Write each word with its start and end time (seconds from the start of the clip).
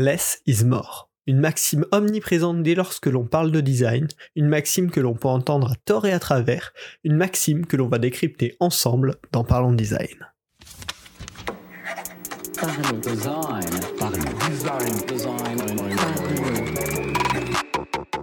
less 0.00 0.40
is 0.46 0.64
more. 0.64 1.10
Une 1.26 1.38
maxime 1.38 1.84
omniprésente 1.92 2.62
dès 2.62 2.74
lorsque 2.74 3.06
l'on 3.06 3.26
parle 3.26 3.52
de 3.52 3.60
design, 3.60 4.08
une 4.34 4.48
maxime 4.48 4.90
que 4.90 4.98
l'on 4.98 5.14
peut 5.14 5.28
entendre 5.28 5.70
à 5.70 5.76
tort 5.84 6.06
et 6.06 6.12
à 6.12 6.18
travers, 6.18 6.72
une 7.04 7.14
maxime 7.14 7.66
que 7.66 7.76
l'on 7.76 7.88
va 7.88 7.98
décrypter 7.98 8.56
ensemble 8.58 9.16
dans 9.30 9.44
Parlons 9.44 9.74
Design. 9.74 10.26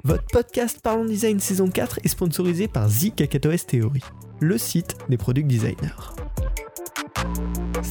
Votre 0.03 0.25
podcast 0.31 0.79
Parlons 0.81 1.05
Design 1.05 1.39
saison 1.39 1.69
4 1.69 1.99
est 2.03 2.07
sponsorisé 2.07 2.67
par 2.67 2.87
The 2.89 3.15
Kakatoes 3.15 3.65
Theory, 3.67 4.01
le 4.39 4.57
site 4.57 4.97
des 5.09 5.17
produits 5.17 5.43
designers. 5.43 6.17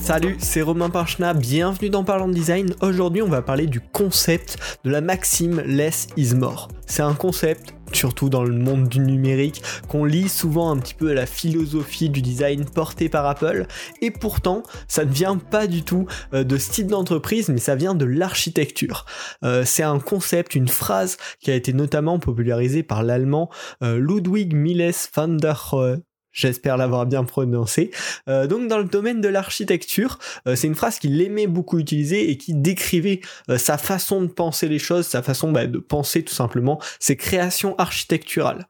Salut, 0.06 0.36
c'est 0.38 0.62
Romain 0.62 0.88
Parchna, 0.88 1.34
bienvenue 1.34 1.90
dans 1.90 2.04
Parlons 2.04 2.28
Design. 2.28 2.76
Aujourd'hui, 2.80 3.22
on 3.22 3.28
va 3.28 3.42
parler 3.42 3.66
du 3.66 3.80
concept 3.80 4.56
de 4.84 4.90
la 4.90 5.00
maxime 5.00 5.60
Less 5.66 6.06
is 6.16 6.36
more. 6.36 6.68
C'est 6.86 7.02
un 7.02 7.14
concept 7.14 7.74
surtout 7.92 8.28
dans 8.28 8.44
le 8.44 8.52
monde 8.52 8.88
du 8.88 9.00
numérique, 9.00 9.62
qu'on 9.88 10.04
lit 10.04 10.28
souvent 10.28 10.70
un 10.70 10.78
petit 10.78 10.94
peu 10.94 11.10
à 11.10 11.14
la 11.14 11.26
philosophie 11.26 12.08
du 12.08 12.22
design 12.22 12.64
portée 12.64 13.08
par 13.08 13.26
Apple, 13.26 13.66
et 14.02 14.10
pourtant 14.10 14.62
ça 14.86 15.04
ne 15.04 15.10
vient 15.10 15.38
pas 15.38 15.66
du 15.66 15.82
tout 15.82 16.06
euh, 16.34 16.44
de 16.44 16.56
ce 16.56 16.70
type 16.70 16.86
d'entreprise, 16.88 17.48
mais 17.48 17.58
ça 17.58 17.74
vient 17.74 17.94
de 17.94 18.04
l'architecture. 18.04 19.06
Euh, 19.44 19.64
c'est 19.64 19.82
un 19.82 19.98
concept, 19.98 20.54
une 20.54 20.68
phrase 20.68 21.16
qui 21.40 21.50
a 21.50 21.54
été 21.54 21.72
notamment 21.72 22.18
popularisée 22.18 22.82
par 22.82 23.02
l'allemand 23.02 23.50
euh, 23.82 23.98
Ludwig 23.98 24.54
Miles 24.54 24.92
van 25.14 25.28
der 25.28 25.70
Rohe, 25.70 25.96
J'espère 26.36 26.76
l'avoir 26.76 27.06
bien 27.06 27.24
prononcé. 27.24 27.90
Euh, 28.28 28.46
donc 28.46 28.68
dans 28.68 28.76
le 28.76 28.84
domaine 28.84 29.22
de 29.22 29.28
l'architecture, 29.28 30.18
euh, 30.46 30.54
c'est 30.54 30.66
une 30.66 30.74
phrase 30.74 30.98
qu'il 30.98 31.18
aimait 31.22 31.46
beaucoup 31.46 31.78
utiliser 31.78 32.30
et 32.30 32.36
qui 32.36 32.52
décrivait 32.52 33.22
euh, 33.48 33.56
sa 33.56 33.78
façon 33.78 34.20
de 34.20 34.26
penser 34.26 34.68
les 34.68 34.78
choses, 34.78 35.06
sa 35.06 35.22
façon 35.22 35.50
bah, 35.50 35.66
de 35.66 35.78
penser 35.78 36.22
tout 36.22 36.34
simplement 36.34 36.78
ses 37.00 37.16
créations 37.16 37.74
architecturales. 37.78 38.68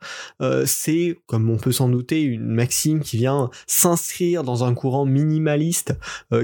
c'est, 0.65 1.19
comme 1.27 1.51
on 1.51 1.57
peut 1.57 1.73
s'en 1.73 1.89
douter, 1.89 2.23
une 2.23 2.47
maxime 2.47 3.01
qui 3.01 3.17
vient 3.17 3.51
s'inscrire 3.67 4.45
dans 4.45 4.63
un 4.63 4.73
courant 4.73 5.05
minimaliste 5.05 5.95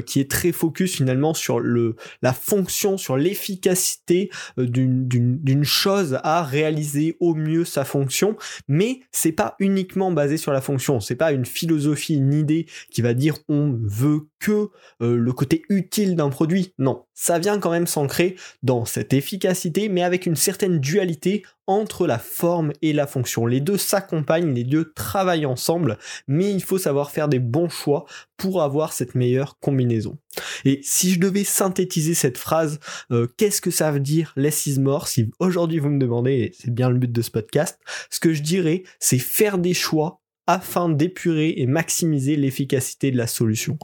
qui 0.07 0.19
est 0.19 0.31
très 0.31 0.51
focus 0.51 0.97
finalement 0.97 1.34
sur 1.34 1.61
le 1.61 1.95
la 2.23 2.33
fonction, 2.33 2.97
sur 2.97 3.17
l'efficacité 3.17 4.31
d'une 4.57 5.64
chose 5.64 6.19
à 6.25 6.42
réaliser 6.42 7.17
au 7.20 7.34
mieux 7.34 7.64
sa 7.64 7.84
fonction, 7.84 8.36
mais 8.67 9.01
c'est 9.12 9.33
pas 9.33 9.55
uniquement 9.61 10.11
basé 10.11 10.36
sur 10.36 10.53
la 10.53 10.61
fonction 10.61 11.01
c'est 11.12 11.16
pas 11.16 11.32
une 11.32 11.44
philosophie, 11.44 12.14
une 12.14 12.32
idée 12.32 12.64
qui 12.91 13.02
va 13.02 13.12
dire 13.12 13.36
on 13.50 13.78
veut 13.82 14.28
que 14.41 14.70
euh, 15.02 15.14
le 15.14 15.32
côté 15.34 15.62
utile 15.68 16.16
d'un 16.16 16.30
produit. 16.30 16.72
Non, 16.78 17.05
ça 17.12 17.38
vient 17.38 17.58
quand 17.58 17.70
même 17.70 17.86
s'ancrer 17.86 18.34
dans 18.62 18.86
cette 18.86 19.12
efficacité, 19.12 19.90
mais 19.90 20.02
avec 20.02 20.24
une 20.24 20.36
certaine 20.36 20.80
dualité 20.80 21.42
entre 21.66 22.06
la 22.06 22.18
forme 22.18 22.72
et 22.80 22.94
la 22.94 23.06
fonction. 23.06 23.44
Les 23.46 23.60
deux 23.60 23.77
s'accompagnent, 23.77 24.55
les 24.55 24.64
deux 24.64 24.92
travaillent 24.94 25.46
ensemble, 25.46 25.98
mais 26.27 26.50
il 26.50 26.62
faut 26.62 26.78
savoir 26.78 27.10
faire 27.10 27.28
des 27.28 27.38
bons 27.38 27.68
choix 27.68 28.06
pour 28.38 28.62
avoir 28.62 28.94
cette 28.94 29.14
meilleure 29.14 29.58
combinaison. 29.60 30.18
Et 30.64 30.80
si 30.83 31.12
je 31.12 31.20
devais 31.20 31.44
synthétiser 31.44 32.14
cette 32.14 32.38
phrase, 32.38 32.80
euh, 33.10 33.28
qu'est-ce 33.36 33.60
que 33.60 33.70
ça 33.70 33.92
veut 33.92 34.00
dire 34.00 34.33
less 34.34 34.66
is 34.66 34.78
Si 35.05 35.30
aujourd'hui 35.38 35.78
vous 35.78 35.90
me 35.90 36.00
demandez, 36.00 36.33
et 36.33 36.52
c'est 36.58 36.72
bien 36.72 36.88
le 36.88 36.98
but 36.98 37.12
de 37.12 37.22
ce 37.22 37.30
podcast, 37.30 37.78
ce 38.10 38.18
que 38.18 38.33
je 38.33 38.42
dirais, 38.42 38.83
c'est 38.98 39.18
faire 39.18 39.58
des 39.58 39.74
choix 39.74 40.22
afin 40.47 40.89
d'épurer 40.89 41.55
et 41.59 41.67
maximiser 41.67 42.37
l'efficacité 42.37 43.11
de 43.11 43.17
la 43.17 43.27
solution. 43.27 43.79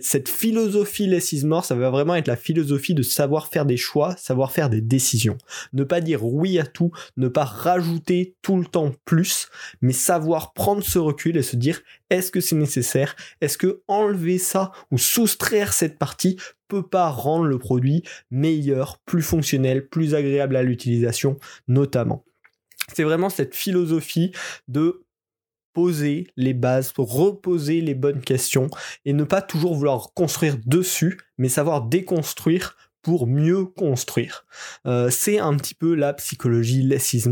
Cette 0.00 0.28
philosophie 0.28 1.06
less 1.06 1.32
is 1.32 1.44
ça 1.62 1.74
va 1.74 1.90
vraiment 1.90 2.14
être 2.14 2.28
la 2.28 2.36
philosophie 2.36 2.94
de 2.94 3.02
savoir 3.02 3.48
faire 3.48 3.66
des 3.66 3.76
choix, 3.76 4.16
savoir 4.16 4.52
faire 4.52 4.70
des 4.70 4.80
décisions. 4.80 5.38
Ne 5.72 5.84
pas 5.84 6.00
dire 6.00 6.24
oui 6.24 6.58
à 6.58 6.66
tout, 6.66 6.90
ne 7.16 7.28
pas 7.28 7.44
rajouter 7.44 8.34
tout 8.42 8.56
le 8.56 8.64
temps 8.64 8.92
plus, 9.04 9.48
mais 9.80 9.92
savoir 9.92 10.52
prendre 10.52 10.82
ce 10.82 10.98
recul 10.98 11.36
et 11.36 11.42
se 11.42 11.56
dire 11.56 11.80
est-ce 12.10 12.30
que 12.30 12.40
c'est 12.40 12.56
nécessaire? 12.56 13.16
Est-ce 13.40 13.56
que 13.56 13.82
enlever 13.88 14.38
ça 14.38 14.72
ou 14.90 14.98
soustraire 14.98 15.72
cette 15.72 15.98
partie 15.98 16.36
peut 16.68 16.86
pas 16.86 17.08
rendre 17.08 17.44
le 17.44 17.58
produit 17.58 18.02
meilleur, 18.30 18.98
plus 19.06 19.22
fonctionnel, 19.22 19.88
plus 19.88 20.14
agréable 20.14 20.56
à 20.56 20.62
l'utilisation 20.62 21.36
notamment? 21.68 22.24
C'est 22.92 23.04
vraiment 23.04 23.30
cette 23.30 23.54
philosophie 23.54 24.32
de 24.68 25.04
poser 25.72 26.26
les 26.36 26.54
bases, 26.54 26.92
pour 26.92 27.12
reposer 27.12 27.80
les 27.80 27.94
bonnes 27.94 28.20
questions 28.20 28.68
et 29.04 29.12
ne 29.12 29.24
pas 29.24 29.42
toujours 29.42 29.74
vouloir 29.74 30.12
construire 30.14 30.56
dessus, 30.66 31.18
mais 31.38 31.48
savoir 31.48 31.82
déconstruire 31.82 32.76
pour 33.02 33.26
mieux 33.26 33.64
construire. 33.64 34.46
Euh, 34.86 35.10
c'est 35.10 35.38
un 35.38 35.56
petit 35.56 35.74
peu 35.74 35.94
la 35.94 36.14
psychologie 36.14 36.82
less 36.82 37.12
is 37.12 37.24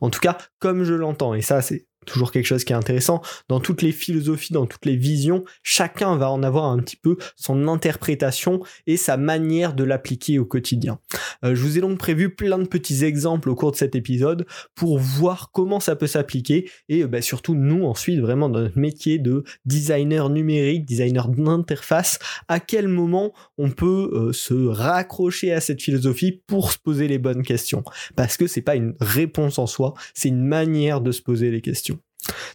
en 0.00 0.10
tout 0.10 0.20
cas 0.20 0.38
comme 0.60 0.84
je 0.84 0.94
l'entends, 0.94 1.34
et 1.34 1.42
ça 1.42 1.62
c'est 1.62 1.86
toujours 2.06 2.32
quelque 2.32 2.46
chose 2.46 2.64
qui 2.64 2.72
est 2.72 2.76
intéressant. 2.76 3.20
Dans 3.48 3.60
toutes 3.60 3.82
les 3.82 3.92
philosophies, 3.92 4.52
dans 4.52 4.66
toutes 4.66 4.86
les 4.86 4.96
visions, 4.96 5.44
chacun 5.62 6.16
va 6.16 6.30
en 6.30 6.42
avoir 6.42 6.64
un 6.66 6.78
petit 6.78 6.96
peu 6.96 7.16
son 7.36 7.68
interprétation 7.68 8.60
et 8.86 8.96
sa 8.96 9.16
manière 9.16 9.74
de 9.74 9.84
l'appliquer 9.84 10.38
au 10.38 10.44
quotidien. 10.44 10.98
Euh, 11.44 11.54
je 11.54 11.62
vous 11.62 11.78
ai 11.78 11.80
donc 11.80 11.98
prévu 11.98 12.34
plein 12.34 12.58
de 12.58 12.66
petits 12.66 13.04
exemples 13.04 13.50
au 13.50 13.54
cours 13.54 13.72
de 13.72 13.76
cet 13.76 13.94
épisode 13.94 14.46
pour 14.74 14.98
voir 14.98 15.50
comment 15.52 15.80
ça 15.80 15.96
peut 15.96 16.06
s'appliquer 16.06 16.70
et 16.88 17.02
euh, 17.02 17.08
bah, 17.08 17.20
surtout 17.20 17.54
nous 17.54 17.84
ensuite 17.84 18.20
vraiment 18.20 18.48
dans 18.48 18.60
notre 18.60 18.78
métier 18.78 19.18
de 19.18 19.44
designer 19.64 20.30
numérique, 20.30 20.84
designer 20.84 21.28
d'interface, 21.28 22.18
à 22.48 22.60
quel 22.60 22.88
moment 22.88 23.32
on 23.58 23.70
peut 23.70 24.10
euh, 24.12 24.32
se 24.32 24.54
raccrocher 24.54 25.52
à 25.52 25.60
cette 25.60 25.82
philosophie 25.82 26.40
pour 26.46 26.72
se 26.72 26.78
poser 26.78 27.08
les 27.08 27.18
bonnes 27.18 27.42
questions. 27.42 27.82
Parce 28.14 28.36
que 28.36 28.46
c'est 28.46 28.62
pas 28.62 28.76
une 28.76 28.94
réponse 29.00 29.58
en 29.58 29.66
soi, 29.66 29.94
c'est 30.14 30.28
une 30.28 30.44
manière 30.44 31.00
de 31.00 31.12
se 31.12 31.22
poser 31.22 31.50
les 31.50 31.60
questions. 31.60 31.95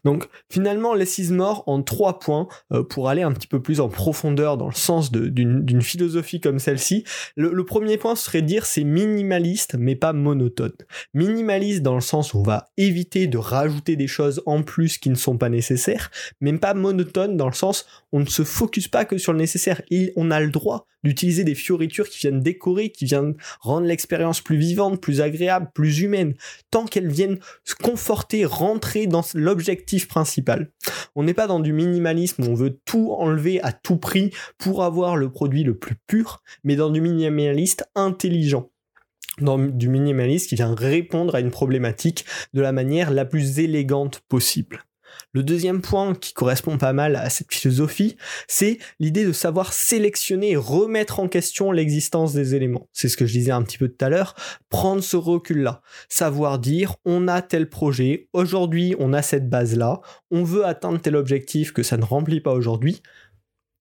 Donc 0.04 0.28
finalement, 0.50 0.94
les 0.94 1.20
is 1.20 1.32
more 1.32 1.64
en 1.68 1.82
trois 1.82 2.20
points 2.20 2.48
euh, 2.72 2.84
pour 2.84 3.10
aller 3.10 3.22
un 3.22 3.32
petit 3.32 3.48
peu 3.48 3.62
plus 3.62 3.80
en 3.80 3.90
profondeur 3.90 4.58
dans 4.58 4.68
le 4.68 4.76
sens 4.76 5.12
d'une 5.12 5.82
philosophie 5.82 6.40
comme 6.40 6.60
celle-ci. 6.60 7.04
Le, 7.36 7.64
premier 7.64 7.98
point 7.98 8.16
serait 8.16 8.42
dire 8.42 8.66
c'est 8.66 8.84
minimaliste 8.84 9.76
mais 9.78 9.96
pas 9.96 10.14
monotone. 10.14 10.74
Minimaliste 11.14 11.82
dans 11.82 11.96
le 11.96 12.02
sens 12.02 12.34
où 12.34 12.40
on 12.40 12.44
va 12.44 12.68
éviter 12.78 13.28
de 13.28 13.38
rajouter 13.38 13.96
des 13.96 14.08
choses 14.08 14.42
en 14.46 14.64
plus 14.64 14.98
qui 14.98 15.10
ne 15.10 15.16
sont 15.16 15.38
pas 15.38 15.50
nécessaires, 15.50 16.12
mais 16.42 16.52
pas 16.58 16.74
monotone 16.74 17.38
dans 17.38 17.48
le 17.48 17.54
sens 17.54 17.86
on 18.12 18.20
ne 18.20 18.26
se 18.26 18.44
focus 18.44 18.88
pas 18.88 19.06
que 19.06 19.18
sur 19.18 19.34
le 19.34 19.40
nécessaire. 19.40 19.82
on 20.16 20.32
a 20.32 20.40
le 20.40 20.50
droit 20.50 20.88
d'utiliser 21.04 21.44
des 21.44 21.56
fioritures 21.56 22.10
qui 22.10 22.20
viennent 22.20 22.42
décorer, 22.42 22.90
qui 22.92 23.06
viennent 23.06 23.36
rendre 23.60 23.88
l'expérience 23.88 24.42
plus 24.42 24.58
vivante, 24.58 25.02
plus 25.02 25.22
agréable, 25.22 25.70
plus 25.74 26.02
humaine, 26.02 26.36
tant 26.70 26.86
qu'elles 26.86 27.12
viennent 27.12 27.40
se 27.64 27.76
conforter, 27.76 28.46
rentrer 28.46 29.08
dans 29.08 29.24
l'objectif 29.34 30.08
principal. 30.08 30.72
On 31.16 31.24
n'est 31.24 31.34
pas 31.34 31.48
dans 31.48 31.60
du 31.60 31.74
minimalisme 31.74 32.44
où 32.44 32.48
on 32.48 32.56
veut 32.56 32.80
tout 32.86 33.12
enlever 33.12 33.62
à 33.62 33.72
tout 33.72 33.98
prix 33.98 34.32
pour 34.58 34.84
avoir 34.84 35.16
le 35.16 35.32
produit 35.32 35.64
le 35.64 35.78
plus 35.78 35.96
pur, 36.08 36.42
mais 36.64 36.76
dans 36.76 36.90
du 36.90 37.02
minimaliste 37.02 37.90
intelligent 37.96 38.70
dans 39.40 39.58
du 39.58 39.90
minimaliste 39.90 40.50
qui 40.50 40.56
vient 40.56 40.76
répondre 40.76 41.36
à 41.36 41.40
une 41.40 41.52
problématique 41.52 42.26
de 42.54 42.62
la 42.62 42.72
manière 42.72 43.12
la 43.12 43.26
plus 43.26 43.60
élégante 43.60 44.22
possible. 44.28 44.84
Le 45.34 45.44
deuxième 45.44 45.82
point 45.82 46.14
qui 46.16 46.34
correspond 46.34 46.78
pas 46.78 46.94
mal 46.94 47.16
à 47.16 47.30
cette 47.30 47.54
philosophie, 47.54 48.18
c'est 48.48 48.78
l'idée 49.00 49.26
de 49.26 49.32
savoir 49.32 49.74
sélectionner 49.74 50.52
et 50.52 50.56
remettre 50.56 51.20
en 51.20 51.28
question 51.28 51.72
l'existence 51.72 52.34
des 52.34 52.56
éléments. 52.56 52.88
C'est 52.94 53.10
ce 53.10 53.18
que 53.18 53.26
je 53.26 53.34
disais 53.34 53.52
un 53.52 53.64
petit 53.64 53.78
peu 53.78 53.88
tout 53.88 54.04
à 54.06 54.10
l'heure, 54.10 54.36
prendre 54.70 55.04
ce 55.04 55.18
recul-là, 55.18 55.82
savoir 56.10 56.60
dire 56.60 56.96
on 57.06 57.28
a 57.28 57.42
tel 57.42 57.70
projet, 57.70 58.30
aujourd'hui 58.34 58.96
on 59.00 59.14
a 59.14 59.22
cette 59.22 59.50
base-là, 59.50 60.02
on 60.32 60.44
veut 60.44 60.66
atteindre 60.66 61.00
tel 61.00 61.16
objectif 61.16 61.72
que 61.72 61.84
ça 61.84 61.98
ne 61.98 62.04
remplit 62.04 62.42
pas 62.42 62.54
aujourd'hui, 62.54 63.02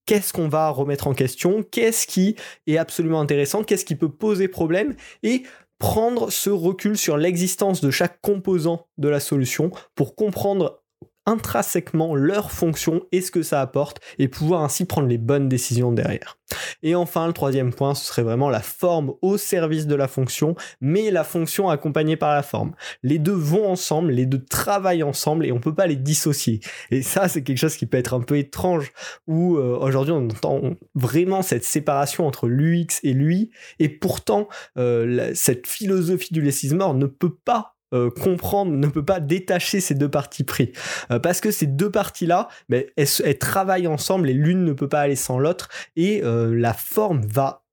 qu'est-ce 0.06 0.32
qu'on 0.32 0.48
va 0.48 0.70
remettre 0.70 1.06
en 1.06 1.14
question, 1.14 1.62
qu'est-ce 1.62 2.06
qui 2.06 2.36
est 2.66 2.78
absolument 2.78 3.20
intéressant, 3.20 3.62
qu'est-ce 3.62 3.84
qui 3.84 3.94
peut 3.94 4.10
poser 4.10 4.48
problème? 4.48 4.96
Et 5.22 5.44
prendre 5.78 6.30
ce 6.30 6.50
recul 6.50 6.98
sur 6.98 7.16
l'existence 7.16 7.80
de 7.80 7.90
chaque 7.90 8.20
composant 8.20 8.88
de 8.98 9.08
la 9.08 9.18
solution 9.18 9.70
pour 9.94 10.14
comprendre 10.14 10.79
intrinsèquement 11.26 12.14
leur 12.14 12.50
fonction 12.50 13.02
et 13.12 13.20
ce 13.20 13.30
que 13.30 13.42
ça 13.42 13.60
apporte 13.60 14.00
et 14.18 14.28
pouvoir 14.28 14.62
ainsi 14.62 14.84
prendre 14.84 15.08
les 15.08 15.18
bonnes 15.18 15.48
décisions 15.48 15.92
derrière. 15.92 16.38
Et 16.82 16.94
enfin, 16.94 17.26
le 17.26 17.32
troisième 17.32 17.72
point, 17.72 17.94
ce 17.94 18.06
serait 18.06 18.22
vraiment 18.22 18.50
la 18.50 18.60
forme 18.60 19.12
au 19.22 19.36
service 19.36 19.86
de 19.86 19.94
la 19.94 20.08
fonction, 20.08 20.54
mais 20.80 21.10
la 21.10 21.24
fonction 21.24 21.68
accompagnée 21.68 22.16
par 22.16 22.34
la 22.34 22.42
forme. 22.42 22.74
Les 23.02 23.18
deux 23.18 23.32
vont 23.32 23.68
ensemble, 23.68 24.12
les 24.12 24.26
deux 24.26 24.44
travaillent 24.44 25.02
ensemble 25.02 25.46
et 25.46 25.52
on 25.52 25.60
peut 25.60 25.74
pas 25.74 25.86
les 25.86 25.96
dissocier. 25.96 26.60
Et 26.90 27.02
ça, 27.02 27.28
c'est 27.28 27.42
quelque 27.42 27.58
chose 27.58 27.76
qui 27.76 27.86
peut 27.86 27.98
être 27.98 28.14
un 28.14 28.20
peu 28.20 28.38
étrange 28.38 28.92
où 29.26 29.56
euh, 29.56 29.78
aujourd'hui 29.80 30.12
on 30.12 30.24
entend 30.24 30.62
vraiment 30.94 31.42
cette 31.42 31.64
séparation 31.64 32.26
entre 32.26 32.48
l'UX 32.48 33.00
et 33.02 33.12
lui 33.12 33.50
et 33.78 33.88
pourtant 33.88 34.48
euh, 34.76 35.30
cette 35.34 35.66
philosophie 35.66 36.32
du 36.32 36.42
mort 36.74 36.94
ne 36.94 37.06
peut 37.06 37.34
pas 37.44 37.76
euh, 37.92 38.10
comprendre, 38.10 38.72
ne 38.72 38.86
peut 38.86 39.04
pas 39.04 39.20
détacher 39.20 39.80
ces 39.80 39.94
deux 39.94 40.08
parties 40.08 40.44
pris. 40.44 40.72
Euh, 41.10 41.18
parce 41.18 41.40
que 41.40 41.50
ces 41.50 41.66
deux 41.66 41.90
parties-là, 41.90 42.48
ben, 42.68 42.84
elles, 42.96 43.38
travaillent 43.38 43.86
ensemble 43.86 44.30
et 44.30 44.34
l'une 44.34 44.64
ne 44.64 44.72
peut 44.72 44.88
pas 44.88 45.00
aller 45.00 45.16
sans 45.16 45.38
l'autre 45.38 45.68
et 45.96 46.22
euh, 46.22 46.54
la 46.54 46.72
forme 46.72 47.22
va 47.26 47.64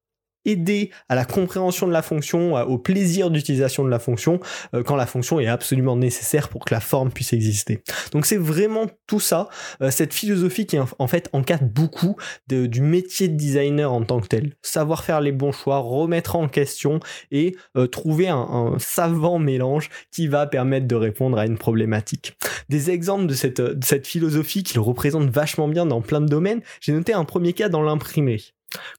aider 0.47 0.89
à 1.09 1.15
la 1.15 1.25
compréhension 1.25 1.87
de 1.87 1.91
la 1.91 2.01
fonction, 2.01 2.55
au 2.55 2.77
plaisir 2.77 3.29
d'utilisation 3.29 3.83
de 3.83 3.89
la 3.89 3.99
fonction, 3.99 4.39
euh, 4.73 4.81
quand 4.81 4.95
la 4.95 5.05
fonction 5.05 5.39
est 5.39 5.47
absolument 5.47 5.95
nécessaire 5.95 6.49
pour 6.49 6.65
que 6.65 6.73
la 6.73 6.79
forme 6.79 7.11
puisse 7.11 7.33
exister. 7.33 7.83
Donc 8.11 8.25
c'est 8.25 8.37
vraiment 8.37 8.85
tout 9.05 9.19
ça, 9.19 9.49
euh, 9.81 9.91
cette 9.91 10.13
philosophie 10.13 10.65
qui 10.65 10.77
en 10.79 11.07
fait 11.07 11.29
encadre 11.33 11.65
beaucoup 11.65 12.15
du 12.47 12.81
métier 12.81 13.27
de 13.27 13.35
designer 13.35 13.91
en 13.91 14.03
tant 14.03 14.19
que 14.19 14.27
tel. 14.27 14.53
Savoir 14.61 15.03
faire 15.03 15.21
les 15.21 15.31
bons 15.31 15.51
choix, 15.51 15.79
remettre 15.79 16.35
en 16.35 16.47
question 16.47 16.99
et 17.31 17.55
euh, 17.75 17.87
trouver 17.87 18.29
un, 18.29 18.75
savant 18.79 19.39
mélange 19.39 19.89
qui 20.11 20.27
va 20.27 20.47
permettre 20.47 20.87
de 20.87 20.95
répondre 20.95 21.37
à 21.37 21.45
une 21.45 21.57
problématique. 21.57 22.37
Des 22.69 22.89
exemples 22.89 23.27
de 23.27 23.33
cette, 23.33 23.61
de 23.61 23.85
cette 23.85 24.07
philosophie 24.07 24.63
qu'il 24.63 24.79
représente 24.79 25.29
vachement 25.29 25.67
bien 25.67 25.85
dans 25.85 26.01
plein 26.01 26.21
de 26.21 26.27
domaines, 26.27 26.61
j'ai 26.79 26.93
noté 26.93 27.13
un 27.13 27.25
premier 27.25 27.53
cas 27.53 27.69
dans 27.69 27.81
l'imprimerie 27.81 28.53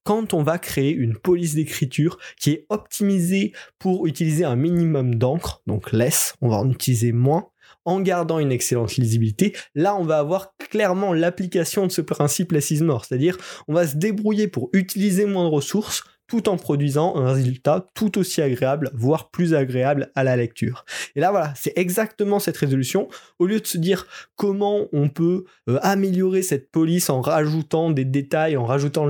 quand 0.04 0.34
on 0.34 0.42
va 0.42 0.58
créer 0.58 0.92
une 0.92 1.16
police 1.16 1.54
d'écriture 1.54 2.18
qui 2.38 2.50
est 2.50 2.66
optimisée 2.68 3.52
pour 3.78 4.06
utiliser 4.06 4.44
un 4.44 4.56
minimum 4.56 5.14
d'encre, 5.16 5.62
donc 5.66 5.92
less, 5.92 6.34
on 6.40 6.48
va 6.48 6.56
en 6.56 6.70
utiliser 6.70 7.12
moins, 7.12 7.48
en 7.84 8.00
gardant 8.00 8.38
une 8.38 8.52
excellente 8.52 8.96
lisibilité, 8.96 9.54
là 9.74 9.96
on 9.96 10.04
va 10.04 10.18
avoir 10.18 10.56
clairement 10.56 11.12
l'application 11.12 11.86
de 11.86 11.92
ce 11.92 12.00
principe 12.00 12.52
less 12.52 12.68
c'est-à-dire 12.68 13.38
on 13.66 13.74
va 13.74 13.86
se 13.86 13.96
débrouiller 13.96 14.48
pour 14.48 14.68
utiliser 14.72 15.24
moins 15.24 15.44
de 15.44 15.54
ressources 15.54 16.04
tout 16.28 16.48
en 16.48 16.56
produisant 16.56 17.16
un 17.16 17.32
résultat 17.32 17.86
tout 17.94 18.18
aussi 18.18 18.40
agréable, 18.40 18.90
voire 18.94 19.30
plus 19.30 19.54
agréable 19.54 20.12
à 20.14 20.22
la 20.22 20.36
lecture. 20.36 20.84
Et 21.16 21.20
là, 21.20 21.30
voilà, 21.30 21.52
c'est 21.56 21.72
exactement 21.76 22.38
cette 22.38 22.56
résolution. 22.56 23.08
Au 23.38 23.46
lieu 23.46 23.60
de 23.60 23.66
se 23.66 23.78
dire 23.78 24.06
comment 24.36 24.86
on 24.92 25.08
peut 25.08 25.44
euh, 25.68 25.78
améliorer 25.82 26.42
cette 26.42 26.70
police 26.70 27.10
en 27.10 27.20
rajoutant 27.20 27.90
des 27.90 28.04
détails, 28.04 28.56
en 28.56 28.66
rajoutant 28.66 29.08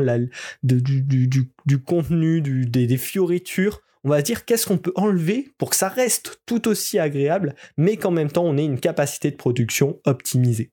du, 0.63 1.83
contenu, 1.85 2.41
des, 2.41 2.87
des 2.87 2.97
fioritures, 2.97 3.83
on 4.05 4.11
va 4.11 4.23
dire 4.23 4.45
qu'est-ce 4.45 4.67
qu'on 4.67 4.79
peut 4.79 4.93
enlever 4.95 5.53
pour 5.59 5.71
que 5.71 5.77
ça 5.77 5.89
reste 5.89 6.41
tout 6.47 6.69
aussi 6.69 6.99
agréable, 6.99 7.55
mais 7.77 7.97
qu'en 7.97 8.13
même 8.13 8.31
temps 8.31 8.45
on 8.45 8.57
ait 8.57 8.65
une 8.65 8.81
capacité 8.81 9.31
de 9.31 9.37
production 9.37 9.99
optimisée 10.07 10.71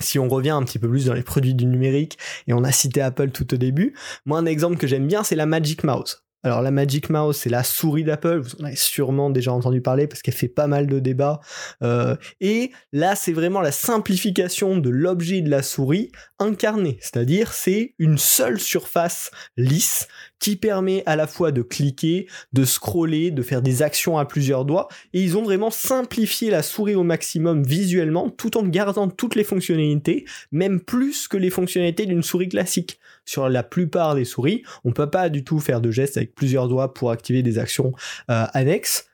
si 0.00 0.18
on 0.18 0.28
revient 0.28 0.50
un 0.50 0.62
petit 0.62 0.78
peu 0.78 0.88
plus 0.88 1.06
dans 1.06 1.14
les 1.14 1.22
produits 1.22 1.54
du 1.54 1.66
numérique, 1.66 2.18
et 2.46 2.52
on 2.52 2.64
a 2.64 2.72
cité 2.72 3.00
Apple 3.00 3.30
tout 3.30 3.52
au 3.54 3.56
début, 3.56 3.94
moi 4.26 4.38
un 4.38 4.46
exemple 4.46 4.76
que 4.76 4.86
j'aime 4.86 5.06
bien 5.06 5.24
c'est 5.24 5.36
la 5.36 5.46
Magic 5.46 5.84
Mouse. 5.84 6.24
Alors 6.44 6.60
la 6.60 6.70
Magic 6.70 7.08
Mouse, 7.08 7.38
c'est 7.38 7.48
la 7.48 7.64
souris 7.64 8.04
d'Apple, 8.04 8.40
vous 8.40 8.60
en 8.60 8.64
avez 8.64 8.76
sûrement 8.76 9.30
déjà 9.30 9.50
entendu 9.50 9.80
parler 9.80 10.06
parce 10.06 10.20
qu'elle 10.20 10.34
fait 10.34 10.46
pas 10.46 10.66
mal 10.66 10.86
de 10.86 10.98
débats. 10.98 11.40
Euh, 11.82 12.16
et 12.42 12.70
là, 12.92 13.16
c'est 13.16 13.32
vraiment 13.32 13.62
la 13.62 13.72
simplification 13.72 14.76
de 14.76 14.90
l'objet 14.90 15.40
de 15.40 15.48
la 15.48 15.62
souris 15.62 16.12
incarné, 16.38 16.98
c'est-à-dire 17.00 17.52
c'est 17.52 17.94
une 17.98 18.18
seule 18.18 18.58
surface 18.58 19.30
lisse 19.56 20.08
qui 20.38 20.56
permet 20.56 21.02
à 21.06 21.16
la 21.16 21.26
fois 21.26 21.52
de 21.52 21.62
cliquer, 21.62 22.26
de 22.52 22.64
scroller, 22.64 23.30
de 23.30 23.42
faire 23.42 23.62
des 23.62 23.82
actions 23.82 24.18
à 24.18 24.24
plusieurs 24.24 24.64
doigts, 24.64 24.88
et 25.12 25.22
ils 25.22 25.36
ont 25.36 25.42
vraiment 25.42 25.70
simplifié 25.70 26.50
la 26.50 26.62
souris 26.62 26.94
au 26.94 27.02
maximum 27.02 27.62
visuellement 27.62 28.30
tout 28.30 28.56
en 28.56 28.64
gardant 28.64 29.08
toutes 29.08 29.36
les 29.36 29.44
fonctionnalités, 29.44 30.24
même 30.52 30.80
plus 30.80 31.28
que 31.28 31.36
les 31.36 31.50
fonctionnalités 31.50 32.06
d'une 32.06 32.22
souris 32.22 32.48
classique. 32.48 32.98
Sur 33.24 33.48
la 33.48 33.62
plupart 33.62 34.14
des 34.14 34.24
souris, 34.24 34.62
on 34.84 34.92
peut 34.92 35.08
pas 35.08 35.30
du 35.30 35.44
tout 35.44 35.60
faire 35.60 35.80
de 35.80 35.90
gestes 35.90 36.16
avec 36.16 36.34
plusieurs 36.34 36.68
doigts 36.68 36.92
pour 36.92 37.10
activer 37.10 37.42
des 37.42 37.58
actions 37.58 37.92
euh, 38.30 38.44
annexes 38.52 39.06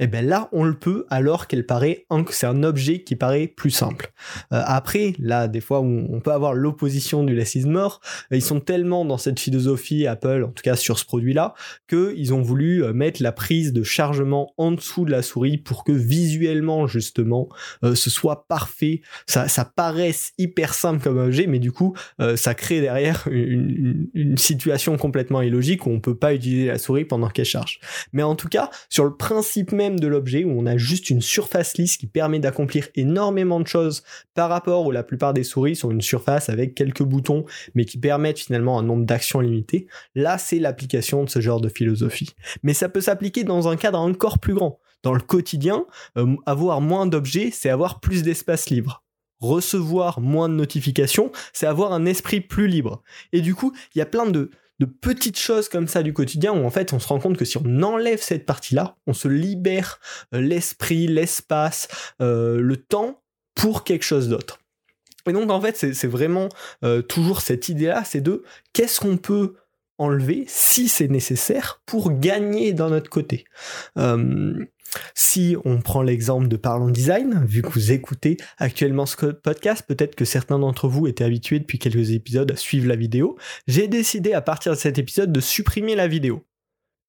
et 0.00 0.04
eh 0.04 0.06
bien 0.06 0.22
là 0.22 0.48
on 0.52 0.64
le 0.64 0.72
peut 0.72 1.04
alors 1.10 1.46
qu'elle 1.46 1.66
paraît 1.66 2.06
c'est 2.30 2.46
un 2.46 2.62
objet 2.62 3.02
qui 3.02 3.16
paraît 3.16 3.46
plus 3.46 3.70
simple. 3.70 4.12
Euh, 4.50 4.62
après 4.64 5.12
là 5.18 5.46
des 5.46 5.60
fois 5.60 5.80
on 5.80 6.20
peut 6.20 6.32
avoir 6.32 6.54
l'opposition 6.54 7.22
du 7.22 7.34
less 7.34 7.54
is 7.54 7.66
more, 7.66 8.00
euh, 8.32 8.36
ils 8.36 8.42
sont 8.42 8.60
tellement 8.60 9.04
dans 9.04 9.18
cette 9.18 9.38
philosophie 9.38 10.06
Apple 10.06 10.44
en 10.48 10.52
tout 10.52 10.62
cas 10.62 10.74
sur 10.74 10.98
ce 10.98 11.04
produit 11.04 11.34
là 11.34 11.52
que 11.86 12.14
ils 12.16 12.32
ont 12.32 12.40
voulu 12.40 12.82
euh, 12.82 12.94
mettre 12.94 13.22
la 13.22 13.32
prise 13.32 13.74
de 13.74 13.82
chargement 13.82 14.54
en 14.56 14.72
dessous 14.72 15.04
de 15.04 15.10
la 15.10 15.20
souris 15.20 15.58
pour 15.58 15.84
que 15.84 15.92
visuellement 15.92 16.86
justement 16.86 17.48
ce 17.82 18.10
soit 18.10 18.46
parfait, 18.48 19.02
ça, 19.26 19.48
ça 19.48 19.64
paraisse 19.64 20.32
hyper 20.38 20.72
simple 20.72 21.02
comme 21.02 21.18
objet 21.18 21.46
mais 21.46 21.58
du 21.58 21.72
coup 21.72 21.94
ça 22.36 22.54
crée 22.54 22.80
derrière 22.80 23.28
une, 23.30 24.08
une, 24.14 24.38
situation 24.38 24.96
complètement 24.96 25.42
illogique 25.42 25.86
où 25.86 25.90
on 25.90 26.00
peut 26.00 26.16
pas 26.16 26.32
utiliser 26.32 26.68
la 26.68 26.78
souris 26.78 27.04
pendant 27.04 27.28
qu'elle 27.28 27.44
charge. 27.44 27.80
Mais 28.12 28.22
en 28.22 28.34
tout 28.34 28.48
cas 28.48 28.70
sur 28.88 29.04
le 29.04 29.14
principe 29.14 29.72
même 29.72 29.89
de 29.98 30.06
l'objet 30.06 30.44
où 30.44 30.50
on 30.50 30.66
a 30.66 30.76
juste 30.76 31.10
une 31.10 31.20
surface 31.20 31.76
lisse 31.78 31.96
qui 31.96 32.06
permet 32.06 32.38
d'accomplir 32.38 32.88
énormément 32.94 33.58
de 33.58 33.66
choses 33.66 34.02
par 34.34 34.48
rapport 34.48 34.86
où 34.86 34.90
la 34.90 35.02
plupart 35.02 35.34
des 35.34 35.42
souris 35.42 35.76
sont 35.76 35.90
une 35.90 36.02
surface 36.02 36.48
avec 36.48 36.74
quelques 36.74 37.02
boutons 37.02 37.44
mais 37.74 37.84
qui 37.84 37.98
permettent 37.98 38.40
finalement 38.40 38.78
un 38.78 38.82
nombre 38.82 39.04
d'actions 39.04 39.40
limité. 39.40 39.86
Là, 40.14 40.38
c'est 40.38 40.58
l'application 40.58 41.24
de 41.24 41.30
ce 41.30 41.40
genre 41.40 41.60
de 41.60 41.68
philosophie. 41.68 42.30
Mais 42.62 42.74
ça 42.74 42.88
peut 42.88 43.00
s'appliquer 43.00 43.44
dans 43.44 43.68
un 43.68 43.76
cadre 43.76 43.98
encore 43.98 44.38
plus 44.38 44.54
grand. 44.54 44.78
Dans 45.02 45.14
le 45.14 45.20
quotidien, 45.20 45.86
euh, 46.18 46.36
avoir 46.44 46.80
moins 46.80 47.06
d'objets, 47.06 47.50
c'est 47.52 47.70
avoir 47.70 48.00
plus 48.00 48.22
d'espace 48.22 48.68
libre 48.68 49.02
recevoir 49.40 50.20
moins 50.20 50.48
de 50.48 50.54
notifications, 50.54 51.32
c'est 51.52 51.66
avoir 51.66 51.92
un 51.92 52.04
esprit 52.04 52.40
plus 52.40 52.68
libre. 52.68 53.02
Et 53.32 53.40
du 53.40 53.54
coup, 53.54 53.72
il 53.94 53.98
y 53.98 54.02
a 54.02 54.06
plein 54.06 54.26
de, 54.26 54.50
de 54.80 54.86
petites 54.86 55.38
choses 55.38 55.68
comme 55.68 55.86
ça 55.86 56.02
du 56.02 56.14
quotidien 56.14 56.52
où 56.52 56.64
en 56.64 56.70
fait 56.70 56.92
on 56.92 56.98
se 56.98 57.06
rend 57.06 57.20
compte 57.20 57.36
que 57.36 57.44
si 57.44 57.58
on 57.58 57.82
enlève 57.82 58.20
cette 58.20 58.46
partie-là, 58.46 58.96
on 59.06 59.12
se 59.12 59.28
libère 59.28 60.00
euh, 60.34 60.40
l'esprit, 60.40 61.06
l'espace, 61.06 61.86
euh, 62.22 62.58
le 62.60 62.76
temps 62.78 63.22
pour 63.54 63.84
quelque 63.84 64.04
chose 64.04 64.28
d'autre. 64.28 64.58
Et 65.26 65.32
donc 65.32 65.50
en 65.50 65.60
fait 65.60 65.76
c'est 65.76 66.06
vraiment 66.06 66.48
euh, 66.82 67.02
toujours 67.02 67.42
cette 67.42 67.68
idée-là, 67.68 68.04
c'est 68.04 68.22
de 68.22 68.42
qu'est-ce 68.72 69.00
qu'on 69.00 69.18
peut 69.18 69.54
enlever 70.00 70.44
si 70.48 70.88
c'est 70.88 71.08
nécessaire 71.08 71.82
pour 71.86 72.12
gagner 72.18 72.72
dans 72.72 72.90
notre 72.90 73.10
côté. 73.10 73.44
Si 75.14 75.56
on 75.64 75.80
prend 75.80 76.02
l'exemple 76.02 76.48
de 76.48 76.56
Parlons 76.56 76.88
Design, 76.88 77.44
vu 77.46 77.62
que 77.62 77.68
vous 77.68 77.92
écoutez 77.92 78.36
actuellement 78.58 79.06
ce 79.06 79.26
podcast, 79.26 79.84
peut-être 79.86 80.14
que 80.14 80.24
certains 80.24 80.58
d'entre 80.58 80.88
vous 80.88 81.06
étaient 81.06 81.24
habitués 81.24 81.60
depuis 81.60 81.78
quelques 81.78 82.10
épisodes 82.10 82.50
à 82.50 82.56
suivre 82.56 82.88
la 82.88 82.96
vidéo, 82.96 83.36
j'ai 83.66 83.88
décidé 83.88 84.32
à 84.32 84.40
partir 84.40 84.72
de 84.72 84.78
cet 84.78 84.98
épisode 84.98 85.32
de 85.32 85.40
supprimer 85.40 85.94
la 85.94 86.08
vidéo. 86.08 86.44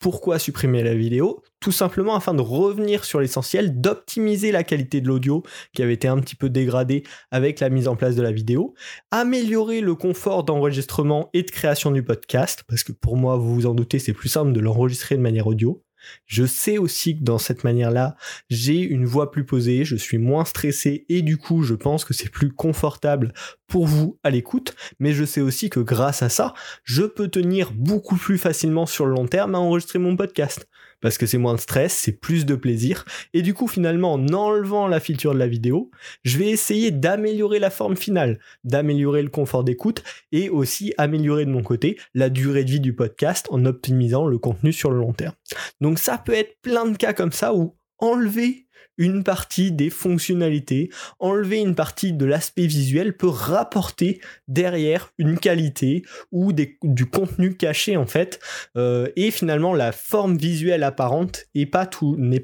Pourquoi 0.02 0.40
supprimer 0.40 0.82
la 0.82 0.96
vidéo 0.96 1.44
Tout 1.60 1.72
simplement 1.72 2.16
afin 2.16 2.34
de 2.34 2.42
revenir 2.42 3.06
sur 3.06 3.20
l'essentiel, 3.20 3.80
d'optimiser 3.82 4.52
la 4.52 4.64
qualité 4.64 5.00
de 5.00 5.08
l'audio 5.08 5.44
qui 5.76 5.84
avait 5.84 5.94
été 5.94 6.08
un 6.08 6.18
petit 6.18 6.36
peu 6.36 6.50
dégradée 6.50 7.04
avec 7.30 7.60
la 7.60 7.70
mise 7.70 7.88
en 7.88 7.96
place 7.96 8.16
de 8.16 8.24
la 8.24 8.32
vidéo, 8.32 8.74
améliorer 9.12 9.80
le 9.80 9.94
confort 9.94 10.44
d'enregistrement 10.44 11.30
et 11.36 11.44
de 11.44 11.52
création 11.52 11.92
du 11.92 12.02
podcast, 12.02 12.64
parce 12.68 12.84
que 12.84 12.94
pour 12.94 13.16
moi, 13.16 13.38
vous 13.38 13.54
vous 13.54 13.66
en 13.68 13.76
doutez, 13.76 14.00
c'est 14.00 14.12
plus 14.12 14.30
simple 14.30 14.54
de 14.54 14.60
l'enregistrer 14.60 15.18
de 15.18 15.22
manière 15.22 15.46
audio, 15.46 15.84
je 16.26 16.46
sais 16.46 16.78
aussi 16.78 17.18
que 17.18 17.24
dans 17.24 17.38
cette 17.38 17.64
manière-là, 17.64 18.16
j'ai 18.50 18.80
une 18.80 19.06
voix 19.06 19.32
plus 19.32 19.46
posée, 19.46 19.86
je 19.86 19.96
suis 19.96 20.18
moins 20.18 20.46
stressé 20.46 21.06
et 21.10 21.22
du 21.22 21.38
coup, 21.38 21.64
je 21.64 21.76
pense 21.76 22.06
que 22.06 22.14
c'est 22.14 22.30
plus 22.30 22.52
confortable 22.52 23.34
pour 23.68 23.86
vous 23.86 24.20
à 24.24 24.30
l'écoute, 24.30 24.76
mais 25.00 25.14
je 25.14 25.24
sais 25.24 25.42
aussi 25.42 25.70
que 25.70 25.80
grâce 25.80 26.22
à 26.22 26.30
ça, 26.30 26.54
je 26.84 27.04
peux 27.04 27.28
tenir 27.28 27.72
beaucoup 27.74 28.18
plus 28.18 28.38
facilement 28.38 28.86
sur 28.86 29.06
le 29.06 29.14
long 29.14 29.28
terme 29.28 29.56
à 29.56 29.60
enregistrer 29.60 30.00
mon 30.00 30.16
podcast 30.16 30.68
parce 31.02 31.18
que 31.18 31.26
c'est 31.26 31.38
moins 31.38 31.56
de 31.56 31.60
stress, 31.60 31.94
c'est 31.94 32.12
plus 32.12 32.46
de 32.46 32.56
plaisir. 32.56 33.06
Et 33.34 33.42
du 33.42 33.54
coup, 33.54 33.68
finalement, 33.68 34.14
en 34.14 34.28
enlevant 34.34 34.88
la 34.88 35.00
feature 35.00 35.34
de 35.34 35.40
la 35.40 35.48
vidéo, 35.48 35.92
je 36.24 36.38
vais 36.38 36.50
essayer 36.50 36.92
d'améliorer 36.92 37.60
la 37.60 37.70
forme 37.70 37.98
finale, 37.98 38.40
d'améliorer 38.64 39.22
le 39.22 39.30
confort 39.30 39.64
d'écoute 39.64 40.04
et 40.32 40.50
aussi 40.50 40.94
améliorer 40.98 41.46
de 41.46 41.52
mon 41.52 41.64
côté 41.64 41.98
la 42.14 42.30
durée 42.30 42.64
de 42.64 42.72
vie 42.72 42.80
du 42.80 42.94
podcast 42.94 43.48
en 43.50 43.66
optimisant 43.66 44.28
le 44.28 44.38
contenu 44.38 44.72
sur 44.72 44.92
le 44.92 44.98
long 44.98 45.14
terme. 45.14 45.36
Donc 45.82 46.00
ça 46.00 46.18
peut 46.18 46.34
être 46.34 46.58
plein 46.62 46.86
de 46.86 46.98
cas 46.98 47.14
comme 47.14 47.32
ça 47.32 47.54
où 47.54 47.76
enlever 48.00 48.68
une 48.98 49.24
partie 49.24 49.72
des 49.72 49.90
fonctionnalités, 49.90 50.90
enlever 51.20 51.60
une 51.60 51.76
partie 51.76 52.14
de 52.14 52.26
l'aspect 52.26 52.68
visuel 52.68 53.16
peut 53.16 53.28
rapporter 53.28 54.22
derrière 54.48 55.12
une 55.18 55.38
qualité 55.38 56.04
ou 56.32 56.52
du 56.54 57.06
contenu 57.06 57.56
caché 57.56 57.98
en 57.98 58.06
fait 58.06 58.40
euh, 58.78 59.08
et 59.16 59.32
finalement 59.32 59.74
la 59.74 59.92
forme 59.92 60.38
visuelle 60.38 60.84
apparente 60.84 61.46
n'est 61.56 61.66
pas 61.66 61.86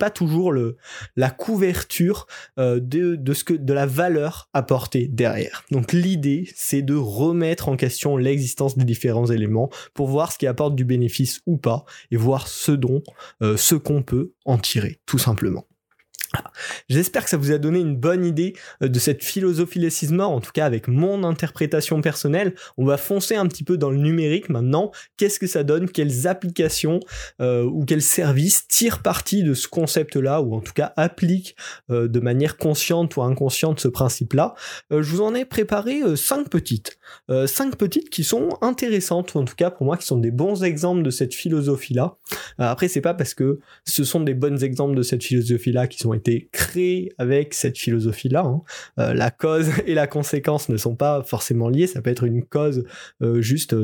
toujours 0.09 0.51
le 0.51 0.77
la 1.15 1.29
couverture 1.29 2.27
euh, 2.59 2.79
de, 2.79 3.15
de 3.15 3.33
ce 3.33 3.43
que 3.43 3.53
de 3.53 3.73
la 3.73 3.85
valeur 3.85 4.49
apportée 4.53 5.07
derrière. 5.07 5.63
Donc 5.71 5.93
l'idée 5.93 6.49
c'est 6.55 6.81
de 6.81 6.95
remettre 6.95 7.69
en 7.69 7.75
question 7.75 8.17
l'existence 8.17 8.77
des 8.77 8.85
différents 8.85 9.27
éléments 9.27 9.69
pour 9.93 10.07
voir 10.07 10.31
ce 10.31 10.37
qui 10.37 10.47
apporte 10.47 10.75
du 10.75 10.85
bénéfice 10.85 11.41
ou 11.45 11.57
pas 11.57 11.85
et 12.11 12.17
voir 12.17 12.47
ce 12.47 12.71
dont 12.71 13.03
euh, 13.41 13.57
ce 13.57 13.75
qu'on 13.75 14.03
peut 14.03 14.33
en 14.45 14.57
tirer 14.57 14.99
tout 15.05 15.19
simplement. 15.19 15.65
J'espère 16.89 17.23
que 17.23 17.29
ça 17.29 17.37
vous 17.37 17.51
a 17.51 17.57
donné 17.57 17.79
une 17.79 17.95
bonne 17.95 18.25
idée 18.25 18.53
euh, 18.81 18.87
de 18.87 18.99
cette 18.99 19.23
philosophie 19.23 19.79
Less 19.79 20.05
en 20.19 20.39
tout 20.39 20.51
cas 20.51 20.65
avec 20.65 20.87
mon 20.87 21.23
interprétation 21.23 22.01
personnelle. 22.01 22.53
On 22.77 22.85
va 22.85 22.97
foncer 22.97 23.35
un 23.35 23.47
petit 23.47 23.63
peu 23.63 23.77
dans 23.77 23.89
le 23.89 23.97
numérique 23.97 24.49
maintenant. 24.49 24.91
Qu'est-ce 25.17 25.39
que 25.39 25.47
ça 25.47 25.63
donne? 25.63 25.89
Quelles 25.89 26.27
applications 26.27 26.99
euh, 27.41 27.63
ou 27.63 27.83
quels 27.85 28.01
services 28.01 28.67
tirent 28.67 29.01
parti 29.01 29.43
de 29.43 29.53
ce 29.53 29.67
concept-là 29.67 30.41
ou 30.41 30.55
en 30.55 30.61
tout 30.61 30.73
cas 30.73 30.93
appliquent 30.95 31.55
euh, 31.89 32.07
de 32.07 32.19
manière 32.19 32.57
consciente 32.57 33.15
ou 33.17 33.23
inconsciente 33.23 33.79
ce 33.79 33.87
principe-là? 33.87 34.53
Je 34.91 34.97
vous 34.97 35.21
en 35.21 35.33
ai 35.35 35.45
préparé 35.45 36.01
cinq 36.15 36.49
petites. 36.49 36.97
cinq 37.45 37.75
petites 37.75 38.09
qui 38.09 38.23
sont 38.23 38.49
intéressantes 38.61 39.33
ou 39.33 39.39
en 39.39 39.45
tout 39.45 39.55
cas 39.55 39.71
pour 39.71 39.85
moi 39.85 39.97
qui 39.97 40.05
sont 40.05 40.17
des 40.17 40.31
bons 40.31 40.63
exemples 40.63 41.03
de 41.03 41.09
cette 41.09 41.33
philosophie-là. 41.33 42.17
après 42.57 42.87
c'est 42.87 43.01
pas 43.01 43.13
parce 43.13 43.33
que 43.33 43.59
ce 43.85 44.03
sont 44.03 44.21
des 44.21 44.33
bons 44.33 44.63
exemples 44.63 44.95
de 44.95 45.01
cette 45.01 45.23
philosophie-là 45.23 45.87
qui 45.87 45.97
sont 45.99 46.13
été 46.13 46.26
créé 46.51 47.13
avec 47.17 47.53
cette 47.53 47.77
philosophie-là. 47.77 48.41
Hein. 48.41 48.61
Euh, 48.99 49.13
la 49.13 49.31
cause 49.31 49.71
et 49.85 49.93
la 49.93 50.07
conséquence 50.07 50.69
ne 50.69 50.77
sont 50.77 50.95
pas 50.95 51.23
forcément 51.23 51.69
liées, 51.69 51.87
ça 51.87 52.01
peut 52.01 52.09
être 52.09 52.23
une 52.23 52.43
cause 52.43 52.83
euh, 53.21 53.41
juste... 53.41 53.75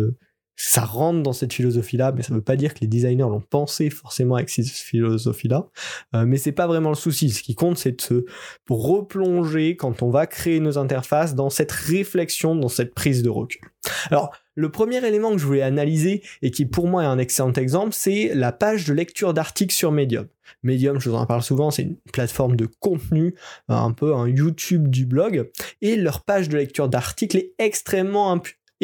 Euh, 0.53 0.73
ça 0.73 0.85
rentre 0.85 1.23
dans 1.23 1.33
cette 1.33 1.53
philosophie-là, 1.53 2.11
mais 2.15 2.23
ça 2.23 2.33
ne 2.33 2.37
veut 2.37 2.43
pas 2.43 2.55
dire 2.55 2.73
que 2.73 2.79
les 2.81 2.87
designers 2.87 3.23
l'ont 3.23 3.41
pensé 3.41 3.89
forcément 3.89 4.35
avec 4.35 4.49
cette 4.49 4.67
philosophie-là. 4.67 5.67
mais 6.13 6.37
c'est 6.37 6.51
pas 6.51 6.67
vraiment 6.67 6.89
le 6.89 6.95
souci. 6.95 7.29
Ce 7.29 7.41
qui 7.41 7.55
compte, 7.55 7.77
c'est 7.77 7.93
de 7.93 8.01
se 8.01 8.25
replonger 8.69 9.75
quand 9.75 10.01
on 10.03 10.09
va 10.09 10.27
créer 10.27 10.59
nos 10.59 10.77
interfaces 10.77 11.35
dans 11.35 11.49
cette 11.49 11.71
réflexion, 11.71 12.55
dans 12.55 12.67
cette 12.69 12.93
prise 12.93 13.23
de 13.23 13.29
recul. 13.29 13.61
Alors, 14.09 14.31
le 14.55 14.69
premier 14.69 15.05
élément 15.05 15.31
que 15.31 15.39
je 15.39 15.45
voulais 15.45 15.63
analyser 15.63 16.21
et 16.41 16.51
qui 16.51 16.65
pour 16.65 16.87
moi 16.87 17.03
est 17.03 17.07
un 17.07 17.17
excellent 17.17 17.53
exemple, 17.53 17.93
c'est 17.93 18.31
la 18.33 18.51
page 18.51 18.85
de 18.85 18.93
lecture 18.93 19.33
d'articles 19.33 19.73
sur 19.73 19.91
Medium. 19.91 20.27
Medium, 20.61 20.99
je 20.99 21.09
vous 21.09 21.15
en 21.15 21.25
parle 21.25 21.41
souvent, 21.41 21.71
c'est 21.71 21.83
une 21.83 21.95
plateforme 22.11 22.55
de 22.55 22.67
contenu, 22.79 23.35
un 23.67 23.91
peu 23.91 24.13
un 24.13 24.27
YouTube 24.27 24.87
du 24.87 25.05
blog, 25.05 25.49
et 25.81 25.95
leur 25.95 26.23
page 26.23 26.49
de 26.49 26.57
lecture 26.57 26.87
d'articles 26.87 27.37
est 27.37 27.53
extrêmement 27.57 28.31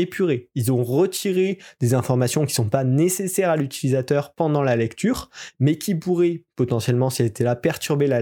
épurée. 0.02 0.50
Ils 0.56 0.72
ont 0.72 0.84
retiré 0.84 1.60
des 1.80 1.94
informations 1.94 2.42
qui 2.42 2.52
ne 2.52 2.56
sont 2.56 2.70
pas 2.70 2.84
nécessaires 2.84 3.50
à 3.50 3.58
l'utilisateur 3.58 4.34
pendant 4.34 4.62
la 4.62 4.76
lecture, 4.76 5.30
mais 5.60 5.78
qui 5.78 5.96
pourraient 5.96 6.44
potentiellement, 6.60 7.10
si 7.10 7.22
elle 7.22 7.30
était 7.30 7.46
là, 7.46 7.56
perturber 7.56 8.06
la, 8.06 8.20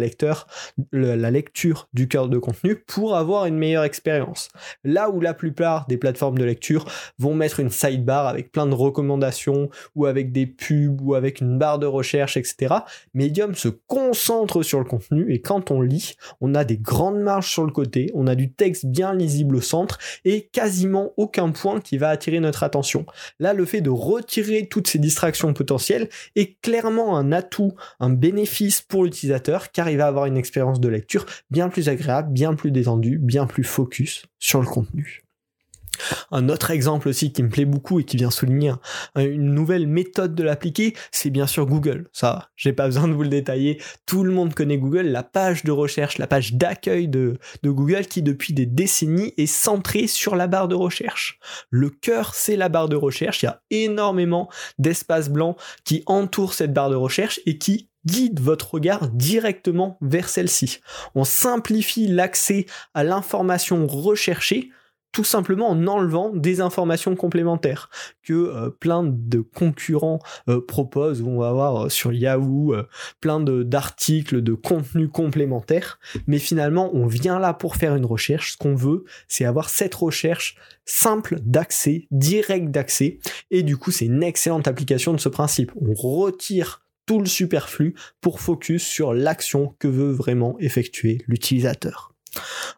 la 0.91 1.31
lecture 1.31 1.89
du 1.93 2.07
cœur 2.07 2.29
de 2.29 2.37
contenu 2.37 2.75
pour 2.75 3.15
avoir 3.15 3.47
une 3.47 3.57
meilleure 3.57 3.83
expérience. 3.83 4.49
Là 4.83 5.09
où 5.09 5.19
la 5.19 5.33
plupart 5.33 5.87
des 5.87 5.97
plateformes 5.97 6.37
de 6.37 6.43
lecture 6.43 6.85
vont 7.17 7.33
mettre 7.33 7.59
une 7.59 7.71
sidebar 7.71 8.27
avec 8.27 8.51
plein 8.51 8.67
de 8.67 8.75
recommandations 8.75 9.71
ou 9.95 10.05
avec 10.05 10.31
des 10.31 10.45
pubs 10.45 11.01
ou 11.01 11.15
avec 11.15 11.41
une 11.41 11.57
barre 11.57 11.79
de 11.79 11.87
recherche, 11.87 12.37
etc. 12.37 12.75
Medium 13.15 13.55
se 13.55 13.69
concentre 13.69 14.61
sur 14.61 14.77
le 14.77 14.85
contenu 14.85 15.33
et 15.33 15.41
quand 15.41 15.71
on 15.71 15.81
lit, 15.81 16.13
on 16.39 16.53
a 16.53 16.63
des 16.63 16.77
grandes 16.77 17.19
marges 17.19 17.51
sur 17.51 17.65
le 17.65 17.71
côté, 17.71 18.11
on 18.13 18.27
a 18.27 18.35
du 18.35 18.53
texte 18.53 18.85
bien 18.85 19.15
lisible 19.15 19.55
au 19.55 19.61
centre 19.61 19.97
et 20.25 20.47
quasiment 20.53 21.11
aucun 21.17 21.49
point 21.49 21.66
qui 21.79 21.97
va 21.97 22.09
attirer 22.09 22.39
notre 22.39 22.63
attention. 22.63 23.05
Là, 23.39 23.53
le 23.53 23.65
fait 23.65 23.81
de 23.81 23.89
retirer 23.89 24.67
toutes 24.67 24.87
ces 24.87 24.99
distractions 24.99 25.53
potentielles 25.53 26.09
est 26.35 26.59
clairement 26.61 27.17
un 27.17 27.31
atout, 27.31 27.73
un 27.99 28.09
bénéfice 28.09 28.81
pour 28.81 29.03
l'utilisateur 29.03 29.71
car 29.71 29.89
il 29.89 29.97
va 29.97 30.07
avoir 30.07 30.25
une 30.25 30.37
expérience 30.37 30.79
de 30.79 30.87
lecture 30.87 31.25
bien 31.51 31.69
plus 31.69 31.89
agréable, 31.89 32.31
bien 32.31 32.53
plus 32.53 32.71
détendue, 32.71 33.17
bien 33.17 33.45
plus 33.45 33.63
focus 33.63 34.25
sur 34.39 34.61
le 34.61 34.67
contenu. 34.67 35.26
Un 36.31 36.49
autre 36.49 36.71
exemple 36.71 37.07
aussi 37.07 37.31
qui 37.31 37.43
me 37.43 37.49
plaît 37.49 37.65
beaucoup 37.65 37.99
et 37.99 38.03
qui 38.03 38.17
vient 38.17 38.31
souligner 38.31 38.73
une 39.15 39.53
nouvelle 39.53 39.87
méthode 39.87 40.35
de 40.35 40.43
l'appliquer, 40.43 40.93
c'est 41.11 41.29
bien 41.29 41.47
sûr 41.47 41.65
Google. 41.65 42.09
Ça, 42.13 42.49
j'ai 42.55 42.73
pas 42.73 42.85
besoin 42.85 43.07
de 43.07 43.13
vous 43.13 43.23
le 43.23 43.29
détailler. 43.29 43.81
Tout 44.05 44.23
le 44.23 44.31
monde 44.31 44.53
connaît 44.53 44.77
Google, 44.77 45.07
la 45.07 45.23
page 45.23 45.63
de 45.63 45.71
recherche, 45.71 46.17
la 46.17 46.27
page 46.27 46.53
d'accueil 46.53 47.07
de, 47.07 47.37
Google 47.63 48.05
qui 48.05 48.21
depuis 48.21 48.53
des 48.53 48.65
décennies 48.65 49.33
est 49.37 49.45
centrée 49.45 50.07
sur 50.07 50.35
la 50.35 50.47
barre 50.47 50.67
de 50.67 50.75
recherche. 50.75 51.39
Le 51.69 51.89
cœur, 51.89 52.33
c'est 52.33 52.55
la 52.55 52.69
barre 52.69 52.89
de 52.89 52.95
recherche. 52.95 53.43
Il 53.43 53.45
y 53.45 53.49
a 53.49 53.61
énormément 53.69 54.49
d'espaces 54.79 55.29
blancs 55.29 55.57
qui 55.83 56.03
entourent 56.05 56.53
cette 56.53 56.73
barre 56.73 56.89
de 56.89 56.95
recherche 56.95 57.39
et 57.45 57.57
qui 57.57 57.89
guide 58.05 58.39
votre 58.39 58.73
regard 58.75 59.09
directement 59.09 59.97
vers 60.01 60.29
celle-ci. 60.29 60.79
On 61.13 61.25
simplifie 61.25 62.07
l'accès 62.07 62.65
à 62.93 63.03
l'information 63.03 63.85
recherchée 63.85 64.71
tout 65.17 65.23
simplement 65.23 65.67
en 65.67 65.87
enlevant 65.87 66.29
des 66.29 66.61
informations 66.61 67.15
complémentaires 67.15 67.89
que 68.21 68.33
euh, 68.33 68.69
plein 68.69 69.03
de 69.03 69.39
concurrents 69.39 70.19
euh, 70.47 70.63
proposent, 70.63 71.23
on 71.23 71.39
va 71.39 71.49
avoir 71.49 71.85
euh, 71.85 71.89
sur 71.89 72.13
Yahoo 72.13 72.75
plein 73.19 73.39
d'articles, 73.39 74.35
de, 74.35 74.41
de 74.41 74.53
contenus 74.53 75.09
complémentaires, 75.11 75.97
mais 76.27 76.37
finalement 76.37 76.91
on 76.93 77.07
vient 77.07 77.39
là 77.39 77.55
pour 77.55 77.77
faire 77.77 77.95
une 77.95 78.05
recherche, 78.05 78.51
ce 78.51 78.57
qu'on 78.57 78.75
veut 78.75 79.05
c'est 79.27 79.43
avoir 79.43 79.69
cette 79.69 79.95
recherche 79.95 80.55
simple 80.85 81.39
d'accès, 81.41 82.05
direct 82.11 82.69
d'accès, 82.69 83.17
et 83.49 83.63
du 83.63 83.75
coup 83.75 83.89
c'est 83.89 84.05
une 84.05 84.21
excellente 84.21 84.67
application 84.67 85.13
de 85.13 85.19
ce 85.19 85.29
principe. 85.29 85.71
On 85.81 85.95
retire 85.95 86.81
tout 87.07 87.17
le 87.17 87.25
superflu 87.25 87.95
pour 88.21 88.39
focus 88.39 88.83
sur 88.83 89.15
l'action 89.15 89.73
que 89.79 89.87
veut 89.87 90.11
vraiment 90.11 90.59
effectuer 90.59 91.23
l'utilisateur. 91.25 92.13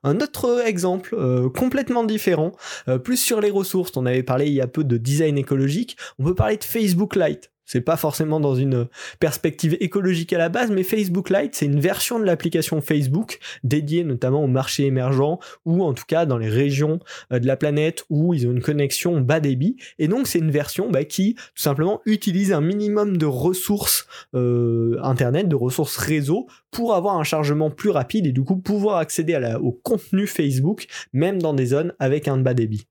Un 0.04 0.20
autre 0.20 0.64
exemple 0.66 1.16
euh, 1.16 1.50
complètement 1.50 2.04
différent, 2.04 2.54
euh, 2.88 2.98
plus 2.98 3.18
sur 3.18 3.42
les 3.42 3.50
ressources, 3.50 3.96
on 3.98 4.06
avait 4.06 4.24
parlé 4.24 4.48
il 4.48 4.54
y 4.54 4.62
a 4.62 4.68
peu 4.68 4.84
de 4.84 4.98
design 4.98 5.38
écologique, 5.38 5.98
on 6.18 6.24
peut 6.24 6.36
parler 6.36 6.58
de 6.58 6.64
Facebook 6.64 7.16
Lite. 7.16 7.52
C'est 7.72 7.82
pas 7.82 7.98
forcément 7.98 8.40
dans 8.40 8.56
une 8.56 8.88
perspective 9.20 9.78
écologique 9.80 10.34
à 10.34 10.40
la 10.40 10.50
base, 10.50 10.72
mais 10.72 10.82
Facebook 10.82 11.30
Lite, 11.30 11.54
c'est 11.54 11.68
une 11.68 11.80
version 11.80 12.18
de 12.18 12.24
l'application 12.24 12.82
Facebook 12.82 13.38
dédiée 13.64 14.04
notamment 14.04 14.44
au 14.44 14.48
marché 14.48 14.88
émergent 14.88 15.38
ou 15.66 15.84
en 15.84 15.94
tout 15.94 16.06
cas 16.08 16.26
dans 16.26 16.40
les 16.40 16.50
régions 16.50 17.00
euh, 17.32 17.38
de 17.38 17.46
la 17.46 17.56
planète 17.58 18.06
où 18.10 18.34
ils 18.34 18.48
ont 18.48 18.52
une 18.54 18.64
connexion 18.64 19.22
bas 19.22 19.40
débit. 19.40 19.76
Et 20.00 20.08
donc 20.08 20.26
c'est 20.26 20.40
une 20.40 20.50
version 20.50 20.90
bah, 20.90 21.06
qui 21.06 21.36
tout 21.36 21.62
simplement 21.62 22.02
utilise 22.08 22.54
un 22.54 22.62
minimum 22.62 23.18
de 23.18 23.28
ressources 23.28 24.08
euh, 24.34 24.98
internet, 25.04 25.48
de 25.48 25.56
ressources 25.56 25.98
réseau 25.98 26.48
pour 26.72 26.96
avoir 26.96 27.18
un 27.18 27.24
chargement 27.24 27.70
plus 27.70 27.92
rapide 27.92 28.26
et 28.26 28.32
du 28.32 28.42
coup 28.42 28.58
pouvoir 28.58 28.98
accéder 28.98 29.40
au 29.62 29.74
contenu 29.74 30.26
Facebook 30.26 30.88
même 31.14 31.40
dans 31.40 31.54
des 31.54 31.68
zones 31.68 31.94
avec 32.00 32.28
un 32.28 32.38
bas 32.38 32.56
débit. 32.56 32.88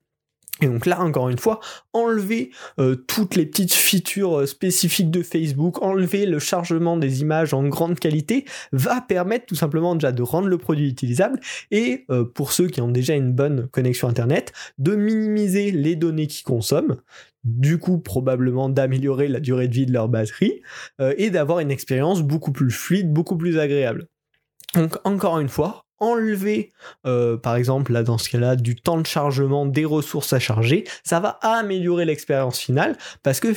Et 0.61 0.67
donc 0.67 0.87
là, 0.87 1.01
encore 1.01 1.29
une 1.29 1.39
fois, 1.39 1.61
enlever 1.93 2.51
euh, 2.81 2.97
toutes 2.97 3.37
les 3.37 3.47
petites 3.47 3.73
features 3.73 4.41
euh, 4.41 4.47
spécifiques 4.47 5.11
de 5.11 5.23
Facebook, 5.23 5.83
enlever 5.83 6.27
le 6.27 6.39
chargement 6.39 6.97
des 6.97 7.21
images 7.21 7.55
en 7.55 7.65
grande 7.69 7.99
qualité, 7.99 8.45
va 8.73 9.01
permettre 9.01 9.47
tout 9.47 9.55
simplement 9.55 9.95
déjà 9.95 10.13
de 10.13 10.23
rendre 10.23 10.49
le 10.49 10.59
produit 10.59 10.89
utilisable 10.89 11.41
et 11.71 12.05
euh, 12.11 12.25
pour 12.25 12.53
ceux 12.53 12.69
qui 12.69 12.81
ont 12.81 12.91
déjà 12.91 13.15
une 13.15 13.33
bonne 13.33 13.69
connexion 13.69 14.09
Internet, 14.09 14.53
de 14.79 14.95
minimiser 14.95 15.71
les 15.71 15.95
données 15.95 16.27
qu'ils 16.27 16.45
consomment, 16.45 16.97
du 17.45 17.79
coup 17.79 17.99
probablement 17.99 18.69
d'améliorer 18.69 19.29
la 19.29 19.41
durée 19.41 19.69
de 19.69 19.75
vie 19.75 19.87
de 19.87 19.93
leur 19.93 20.09
batterie 20.09 20.63
et 21.17 21.31
d'avoir 21.31 21.61
une 21.61 21.71
expérience 21.71 22.23
beaucoup 22.23 22.53
plus 22.53 22.71
fluide, 22.71 23.13
beaucoup 23.13 23.37
plus 23.37 23.59
agréable. 23.59 24.09
Donc 24.75 24.97
encore 25.05 25.39
une 25.41 25.49
fois, 25.49 25.85
enlever, 26.01 26.73
euh, 27.07 27.37
par 27.37 27.57
exemple, 27.57 27.93
là 27.93 28.03
dans 28.03 28.19
ce 28.19 28.29
cas-là, 28.29 28.57
du 28.57 28.77
temps 28.77 29.01
de 29.01 29.07
chargement, 29.07 29.67
des 29.67 29.85
ressources 29.85 30.33
à 30.33 30.39
charger, 30.39 30.85
ça 31.05 31.21
va 31.21 31.39
améliorer 31.43 32.05
l'expérience 32.05 32.59
finale 32.59 32.97
parce 33.23 33.41
que 33.41 33.49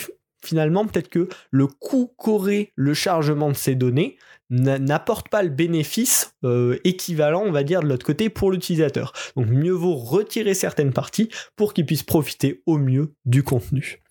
finalement, 0.44 0.86
peut-être 0.86 1.10
que 1.10 1.30
le 1.52 1.68
coût 1.68 2.14
qu'aurait 2.18 2.72
le 2.76 2.94
chargement 2.94 3.50
de 3.50 3.56
ces 3.56 3.76
données 3.76 4.18
n'apporte 4.50 5.30
pas 5.30 5.44
le 5.44 5.50
bénéfice 5.50 6.36
euh, 6.44 6.78
équivalent, 6.84 7.44
on 7.46 7.54
va 7.54 7.64
dire, 7.64 7.82
de 7.82 7.88
l'autre 7.88 8.06
côté 8.06 8.30
pour 8.30 8.52
l'utilisateur. 8.52 9.14
Donc 9.38 9.48
mieux 9.48 9.72
vaut 9.72 9.96
retirer 9.96 10.54
certaines 10.54 10.92
parties 10.92 11.30
pour 11.56 11.74
qu'il 11.74 11.86
puisse 11.86 12.04
profiter 12.04 12.62
au 12.66 12.78
mieux 12.78 13.14
du 13.24 13.44
contenu 13.44 14.02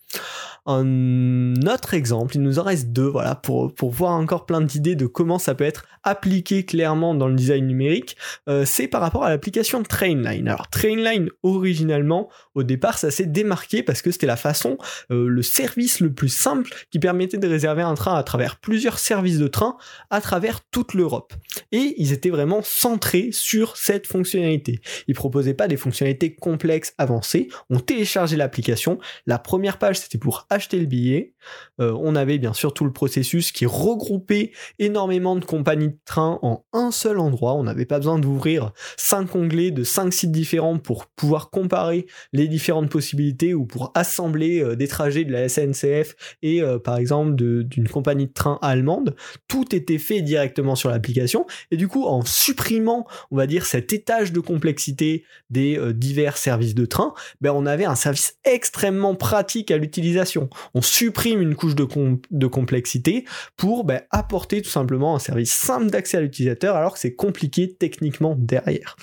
un 0.65 1.55
autre 1.65 1.93
exemple, 1.93 2.35
il 2.35 2.41
nous 2.41 2.59
en 2.59 2.63
reste 2.63 2.89
deux, 2.89 3.07
voilà, 3.07 3.35
pour, 3.35 3.73
pour 3.73 3.91
voir 3.91 4.13
encore 4.13 4.45
plein 4.45 4.61
d'idées 4.61 4.95
de 4.95 5.07
comment 5.07 5.39
ça 5.39 5.55
peut 5.55 5.63
être 5.63 5.85
appliqué 6.03 6.65
clairement 6.65 7.15
dans 7.15 7.27
le 7.27 7.35
design 7.35 7.67
numérique, 7.67 8.17
euh, 8.47 8.65
c'est 8.65 8.87
par 8.87 9.01
rapport 9.01 9.23
à 9.23 9.29
l'application 9.29 9.83
Trainline. 9.83 10.47
Alors 10.47 10.69
Trainline, 10.69 11.29
originellement, 11.43 12.29
au 12.55 12.63
départ, 12.63 12.97
ça 12.97 13.11
s'est 13.11 13.25
démarqué 13.25 13.83
parce 13.83 14.01
que 14.01 14.11
c'était 14.11 14.27
la 14.27 14.35
façon, 14.35 14.77
euh, 15.11 15.27
le 15.27 15.41
service 15.41 15.99
le 15.99 16.13
plus 16.13 16.29
simple 16.29 16.71
qui 16.91 16.99
permettait 16.99 17.37
de 17.37 17.47
réserver 17.47 17.81
un 17.81 17.95
train 17.95 18.15
à 18.15 18.23
travers 18.23 18.57
plusieurs 18.57 18.99
services 18.99 19.37
de 19.37 19.47
train 19.47 19.77
à 20.09 20.21
travers 20.21 20.61
toute 20.69 20.93
l'Europe. 20.93 21.33
Et 21.71 21.95
ils 21.97 22.13
étaient 22.13 22.29
vraiment 22.29 22.61
centrés 22.61 23.29
sur 23.31 23.77
cette 23.77 24.07
fonctionnalité. 24.07 24.81
Ils 25.07 25.15
proposaient 25.15 25.53
pas 25.53 25.67
des 25.67 25.77
fonctionnalités 25.77 26.35
complexes, 26.35 26.93
avancées. 26.97 27.49
On 27.69 27.79
téléchargeait 27.79 28.37
l'application. 28.37 28.99
La 29.25 29.39
première 29.39 29.77
page, 29.77 29.99
c'était 29.99 30.17
pour 30.17 30.45
acheter 30.51 30.79
le 30.79 30.85
billet. 30.85 31.33
Euh, 31.79 31.97
on 31.99 32.15
avait 32.15 32.37
bien 32.37 32.53
sûr 32.53 32.73
tout 32.73 32.83
le 32.83 32.91
processus 32.91 33.51
qui 33.51 33.65
regroupait 33.65 34.51
énormément 34.79 35.35
de 35.37 35.45
compagnies 35.45 35.89
de 35.89 35.97
train 36.05 36.39
en 36.41 36.65
un 36.73 36.91
seul 36.91 37.19
endroit. 37.19 37.53
On 37.53 37.63
n'avait 37.63 37.85
pas 37.85 37.97
besoin 37.97 38.19
d'ouvrir 38.19 38.73
cinq 38.97 39.33
onglets 39.33 39.71
de 39.71 39.83
cinq 39.83 40.13
sites 40.13 40.31
différents 40.31 40.77
pour 40.77 41.07
pouvoir 41.07 41.49
comparer 41.49 42.05
les 42.33 42.49
différentes 42.49 42.89
possibilités 42.89 43.53
ou 43.53 43.65
pour 43.65 43.91
assembler 43.95 44.61
euh, 44.61 44.75
des 44.75 44.89
trajets 44.89 45.23
de 45.23 45.31
la 45.31 45.47
SNCF 45.47 46.35
et 46.41 46.61
euh, 46.61 46.77
par 46.77 46.97
exemple 46.97 47.35
d'une 47.35 47.87
compagnie 47.87 48.27
de 48.27 48.33
train 48.33 48.59
allemande. 48.61 49.15
Tout 49.47 49.73
était 49.73 49.97
fait 49.97 50.21
directement 50.21 50.75
sur 50.75 50.89
l'application 50.89 51.47
et 51.71 51.77
du 51.77 51.87
coup 51.87 52.03
en 52.03 52.25
supprimant 52.25 53.07
on 53.31 53.37
va 53.37 53.47
dire 53.47 53.65
cet 53.65 53.93
étage 53.93 54.33
de 54.33 54.41
complexité 54.41 55.23
des 55.49 55.79
divers 55.93 56.35
services 56.35 56.75
de 56.75 56.85
train, 56.85 57.13
ben 57.39 57.51
on 57.51 57.65
avait 57.65 57.85
un 57.85 57.95
service 57.95 58.37
extrêmement 58.43 59.15
pratique 59.15 59.71
à 59.71 59.77
l'utilisation. 59.77 60.40
On 60.73 60.81
supprime 60.81 61.41
une 61.41 61.55
couche 61.55 61.75
de, 61.75 62.47
complexité 62.47 63.25
pour 63.57 63.83
ben, 63.83 64.01
apporter 64.11 64.61
tout 64.61 64.69
simplement 64.69 65.15
un 65.15 65.19
service 65.19 65.53
simple 65.53 65.87
d'accès 65.87 66.17
à 66.17 66.21
l'utilisateur 66.21 66.75
alors 66.75 66.93
que 66.93 66.99
c'est 66.99 67.15
compliqué 67.15 67.73
techniquement 67.73 68.35
derrière. 68.37 68.95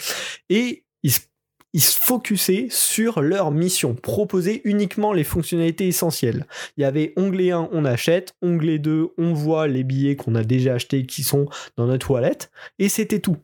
Et 0.48 0.84
ils 1.02 1.12
se 1.12 1.20
ils 1.74 1.82
se 1.82 1.98
focusaient 2.00 2.68
sur 2.70 3.20
leur 3.20 3.50
mission, 3.50 3.94
proposer 3.94 4.62
uniquement 4.64 5.12
les 5.12 5.24
fonctionnalités 5.24 5.86
essentielles. 5.86 6.46
Il 6.76 6.80
y 6.80 6.84
avait 6.84 7.12
onglet 7.16 7.50
1, 7.50 7.68
on 7.72 7.84
achète, 7.84 8.34
onglet 8.40 8.78
2, 8.78 9.08
on 9.18 9.34
voit 9.34 9.68
les 9.68 9.84
billets 9.84 10.16
qu'on 10.16 10.34
a 10.34 10.44
déjà 10.44 10.74
achetés 10.74 11.04
qui 11.04 11.22
sont 11.22 11.46
dans 11.76 11.86
notre 11.86 12.10
wallet, 12.10 12.38
et 12.78 12.88
c'était 12.88 13.20
tout. 13.20 13.36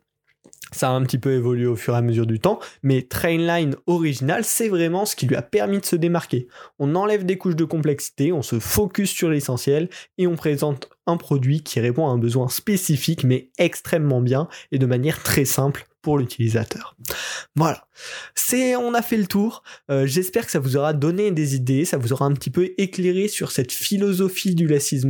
Ça 0.72 0.88
a 0.88 0.92
un 0.92 1.02
petit 1.02 1.18
peu 1.18 1.32
évolué 1.32 1.66
au 1.66 1.76
fur 1.76 1.94
et 1.94 1.98
à 1.98 2.02
mesure 2.02 2.26
du 2.26 2.40
temps, 2.40 2.58
mais 2.82 3.02
Trainline 3.02 3.76
original, 3.86 4.44
c'est 4.44 4.68
vraiment 4.68 5.04
ce 5.04 5.14
qui 5.14 5.26
lui 5.26 5.36
a 5.36 5.42
permis 5.42 5.78
de 5.78 5.84
se 5.84 5.96
démarquer. 5.96 6.48
On 6.78 6.94
enlève 6.96 7.24
des 7.24 7.38
couches 7.38 7.56
de 7.56 7.64
complexité, 7.64 8.32
on 8.32 8.42
se 8.42 8.58
focus 8.58 9.10
sur 9.10 9.28
l'essentiel 9.28 9.88
et 10.18 10.26
on 10.26 10.36
présente 10.36 10.88
un 11.06 11.16
produit 11.16 11.62
qui 11.62 11.80
répond 11.80 12.08
à 12.08 12.10
un 12.10 12.18
besoin 12.18 12.48
spécifique 12.48 13.24
mais 13.24 13.50
extrêmement 13.58 14.20
bien 14.20 14.48
et 14.72 14.78
de 14.78 14.86
manière 14.86 15.22
très 15.22 15.44
simple 15.44 15.86
l'utilisateur. 16.12 16.96
Voilà, 17.56 17.86
c'est 18.34 18.76
on 18.76 18.94
a 18.94 19.02
fait 19.02 19.16
le 19.16 19.26
tour. 19.26 19.62
Euh, 19.90 20.06
j'espère 20.06 20.44
que 20.44 20.50
ça 20.50 20.58
vous 20.58 20.76
aura 20.76 20.92
donné 20.92 21.30
des 21.30 21.54
idées, 21.54 21.84
ça 21.84 21.96
vous 21.96 22.12
aura 22.12 22.26
un 22.26 22.32
petit 22.32 22.50
peu 22.50 22.70
éclairé 22.78 23.28
sur 23.28 23.50
cette 23.50 23.72
philosophie 23.72 24.54
du 24.54 24.66
less 24.66 24.92
is 24.92 25.02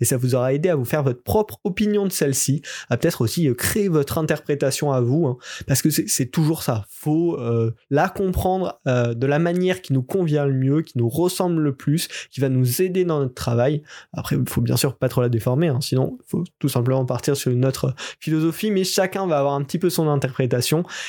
et 0.00 0.04
ça 0.04 0.16
vous 0.16 0.34
aura 0.34 0.52
aidé 0.52 0.68
à 0.68 0.76
vous 0.76 0.84
faire 0.84 1.02
votre 1.02 1.22
propre 1.22 1.58
opinion 1.64 2.04
de 2.06 2.12
celle-ci, 2.12 2.62
à 2.90 2.96
peut-être 2.96 3.22
aussi 3.22 3.48
euh, 3.48 3.54
créer 3.54 3.88
votre 3.88 4.18
interprétation 4.18 4.92
à 4.92 5.00
vous, 5.00 5.26
hein, 5.26 5.36
parce 5.66 5.82
que 5.82 5.90
c'est 5.90 6.26
toujours 6.26 6.62
ça. 6.62 6.84
Faut 6.88 7.38
euh, 7.40 7.74
la 7.90 8.08
comprendre 8.08 8.80
de 8.86 9.26
la 9.26 9.38
manière 9.38 9.82
qui 9.82 9.92
nous 9.92 10.02
convient 10.02 10.46
le 10.46 10.54
mieux, 10.54 10.82
qui 10.82 10.98
nous 10.98 11.08
ressemble 11.08 11.62
le 11.62 11.74
plus, 11.74 12.08
qui 12.30 12.40
va 12.40 12.48
nous 12.48 12.82
aider 12.82 13.04
dans 13.04 13.20
notre 13.20 13.34
travail. 13.34 13.82
Après, 14.12 14.36
il 14.36 14.48
faut 14.48 14.60
bien 14.60 14.76
sûr 14.76 14.96
pas 14.96 15.08
trop 15.08 15.22
la 15.22 15.28
déformer, 15.28 15.68
hein, 15.68 15.80
sinon 15.80 16.18
faut 16.26 16.44
tout 16.58 16.68
simplement 16.68 17.04
partir 17.04 17.36
sur 17.36 17.50
une 17.50 17.64
autre 17.64 17.94
philosophie, 18.20 18.70
mais 18.70 18.84
chacun 18.84 19.26
va 19.26 19.38
avoir 19.38 19.54
un 19.54 19.62
petit 19.62 19.78
peu 19.78 19.90
son 19.90 20.08
interprétation 20.08 20.35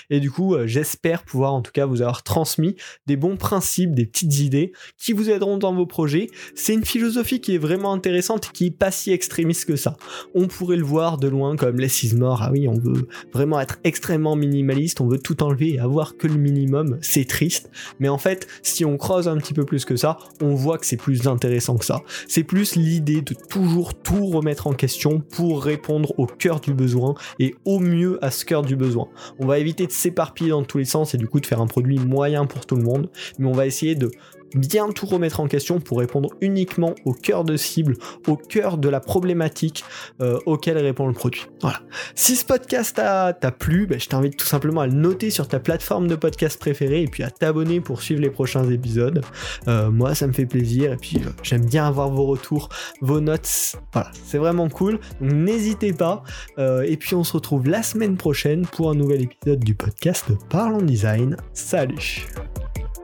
et 0.10 0.20
du 0.20 0.32
coup, 0.32 0.56
euh, 0.56 0.68
j'espère 0.68 1.24
pouvoir 1.24 1.54
en 1.54 1.62
tout 1.62 1.72
cas 1.72 1.86
vous 1.86 2.02
avoir 2.02 2.24
transmis 2.24 2.76
des 3.06 3.18
bons 3.18 3.38
principes, 3.38 3.94
des 3.94 4.06
petites 4.06 4.40
idées 4.40 4.72
qui 4.98 5.14
vous 5.14 5.30
aideront 5.30 5.58
dans 5.58 5.74
vos 5.74 5.86
projets. 5.86 6.30
C'est 6.56 6.74
une 6.74 6.86
philosophie 6.86 7.42
qui 7.42 7.56
est 7.56 7.60
vraiment 7.60 7.94
intéressante 7.94 8.48
et 8.48 8.54
qui 8.54 8.66
est 8.68 8.78
pas 8.78 8.92
si 8.92 9.12
extrémiste 9.12 9.66
que 9.66 9.76
ça. 9.76 9.98
On 10.34 10.48
pourrait 10.48 10.78
le 10.78 10.84
voir 10.84 11.18
de 11.18 11.28
loin 11.28 11.56
comme 11.56 11.80
less 11.80 12.04
is 12.04 12.16
more. 12.16 12.42
Ah 12.42 12.52
oui, 12.52 12.68
on 12.68 12.78
veut 12.80 13.08
vraiment 13.34 13.60
être 13.60 13.80
extrêmement 13.84 14.36
minimaliste, 14.36 15.02
on 15.02 15.08
veut 15.08 15.20
tout 15.20 15.44
enlever 15.44 15.76
et 15.76 15.80
avoir 15.80 16.18
que 16.18 16.28
le 16.28 16.36
minimum. 16.36 16.98
C'est 17.02 17.26
triste. 17.26 17.70
Mais 18.00 18.10
en 18.10 18.18
fait, 18.18 18.48
si 18.62 18.86
on 18.86 18.98
creuse 18.98 19.28
un 19.28 19.38
petit 19.38 19.54
peu 19.54 19.66
plus 19.66 19.86
que 19.86 19.96
ça, 19.96 20.18
on 20.42 20.56
voit 20.56 20.78
que 20.78 20.86
c'est 20.86 20.98
plus 20.98 21.28
intéressant 21.28 21.78
que 21.78 21.86
ça. 21.86 22.02
C'est 22.28 22.44
plus 22.44 22.76
l'idée 22.76 23.22
de 23.22 23.34
toujours 23.34 23.94
tout 23.94 24.28
remettre 24.28 24.68
en 24.68 24.74
question 24.74 25.20
pour 25.20 25.64
répondre 25.64 26.14
au 26.18 26.26
cœur 26.26 26.60
du 26.60 26.74
besoin 26.74 27.16
et 27.40 27.56
au 27.66 27.80
mieux 27.80 28.24
à 28.24 28.32
ce 28.32 28.46
cœur 28.46 28.62
du 28.62 28.76
besoin. 28.76 29.08
On 29.40 29.46
va 29.46 29.60
éviter 29.60 29.88
de 29.88 29.92
s'éparpiller 29.92 30.52
dans 30.52 30.64
tous 30.64 30.78
les 30.78 30.86
sens 30.86 31.14
et 31.14 31.18
du 31.18 31.28
coup 31.28 31.40
de 31.40 31.46
faire 31.46 31.62
un 31.62 31.68
produit 31.68 32.00
moyen 32.00 32.46
pour 32.46 32.66
tout 32.66 32.76
le 32.76 32.84
monde, 32.84 33.10
mais 33.40 33.48
on 33.48 33.54
va 33.54 33.66
essayer 33.66 33.96
de 33.96 34.12
bien 34.56 34.92
tout 34.92 35.06
remettre 35.06 35.40
en 35.40 35.48
question 35.48 35.80
pour 35.80 36.00
répondre 36.00 36.30
uniquement 36.42 36.96
au 37.06 37.14
cœur 37.14 37.44
de 37.44 37.58
cible, 37.58 37.98
au 38.28 38.36
cœur 38.36 38.78
de 38.78 38.90
la 38.90 39.00
problématique 39.00 39.84
euh, 40.22 40.40
auquel 40.46 40.78
répond 40.78 41.08
le 41.08 41.14
produit. 41.14 41.48
Voilà. 41.62 41.82
Si 42.16 42.36
ce 42.36 42.46
podcast 42.46 42.96
t'a 42.96 43.34
plu, 43.52 43.88
ben, 43.88 44.00
je 44.00 44.08
t'invite 44.08 44.38
tout 44.38 44.46
simplement 44.46 44.82
à 44.82 44.88
le 44.88 44.94
noter 44.94 45.30
sur 45.30 45.48
ta 45.48 45.60
plateforme 45.60 46.08
de 46.08 46.16
podcast 46.16 46.60
préférée 46.60 47.04
et 47.04 47.08
puis 47.08 47.24
à 47.24 47.32
t'abonner 47.32 47.82
pour 47.82 48.02
suivre 48.02 48.22
les 48.22 48.30
prochains 48.30 48.70
épisodes. 48.70 49.24
Euh, 49.68 49.92
moi, 49.92 50.16
ça 50.16 50.28
me 50.28 50.34
fait 50.34 50.46
plaisir 50.46 50.94
et 50.94 50.98
puis 50.98 51.18
euh, 51.18 51.30
j'aime 51.44 51.66
bien 51.66 51.88
avoir 51.88 52.10
vos 52.10 52.26
retours, 52.26 52.70
vos 53.02 53.20
notes. 53.20 53.76
Voilà, 53.94 54.12
c'est 54.26 54.38
vraiment 54.38 54.70
cool. 54.70 55.00
Donc 55.22 55.32
n'hésitez 55.32 55.94
pas. 55.94 56.24
et 56.58 56.98
puis 56.98 57.16
on 57.16 57.24
se 57.24 57.34
retrouve 57.34 57.68
la 57.68 57.84
semaine 57.84 58.18
prochaine 58.18 58.66
pour 58.66 58.90
un 58.90 58.96
nouvel 58.96 59.24
épisode 59.24 59.60
du 59.60 59.76
podcast 59.76 60.26
Parlons 60.50 60.82
Design. 60.82 61.38
Salut 61.54 62.28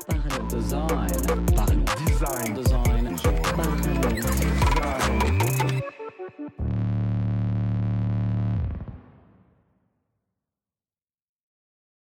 Design. 0.05 1.07
Design. 2.05 2.62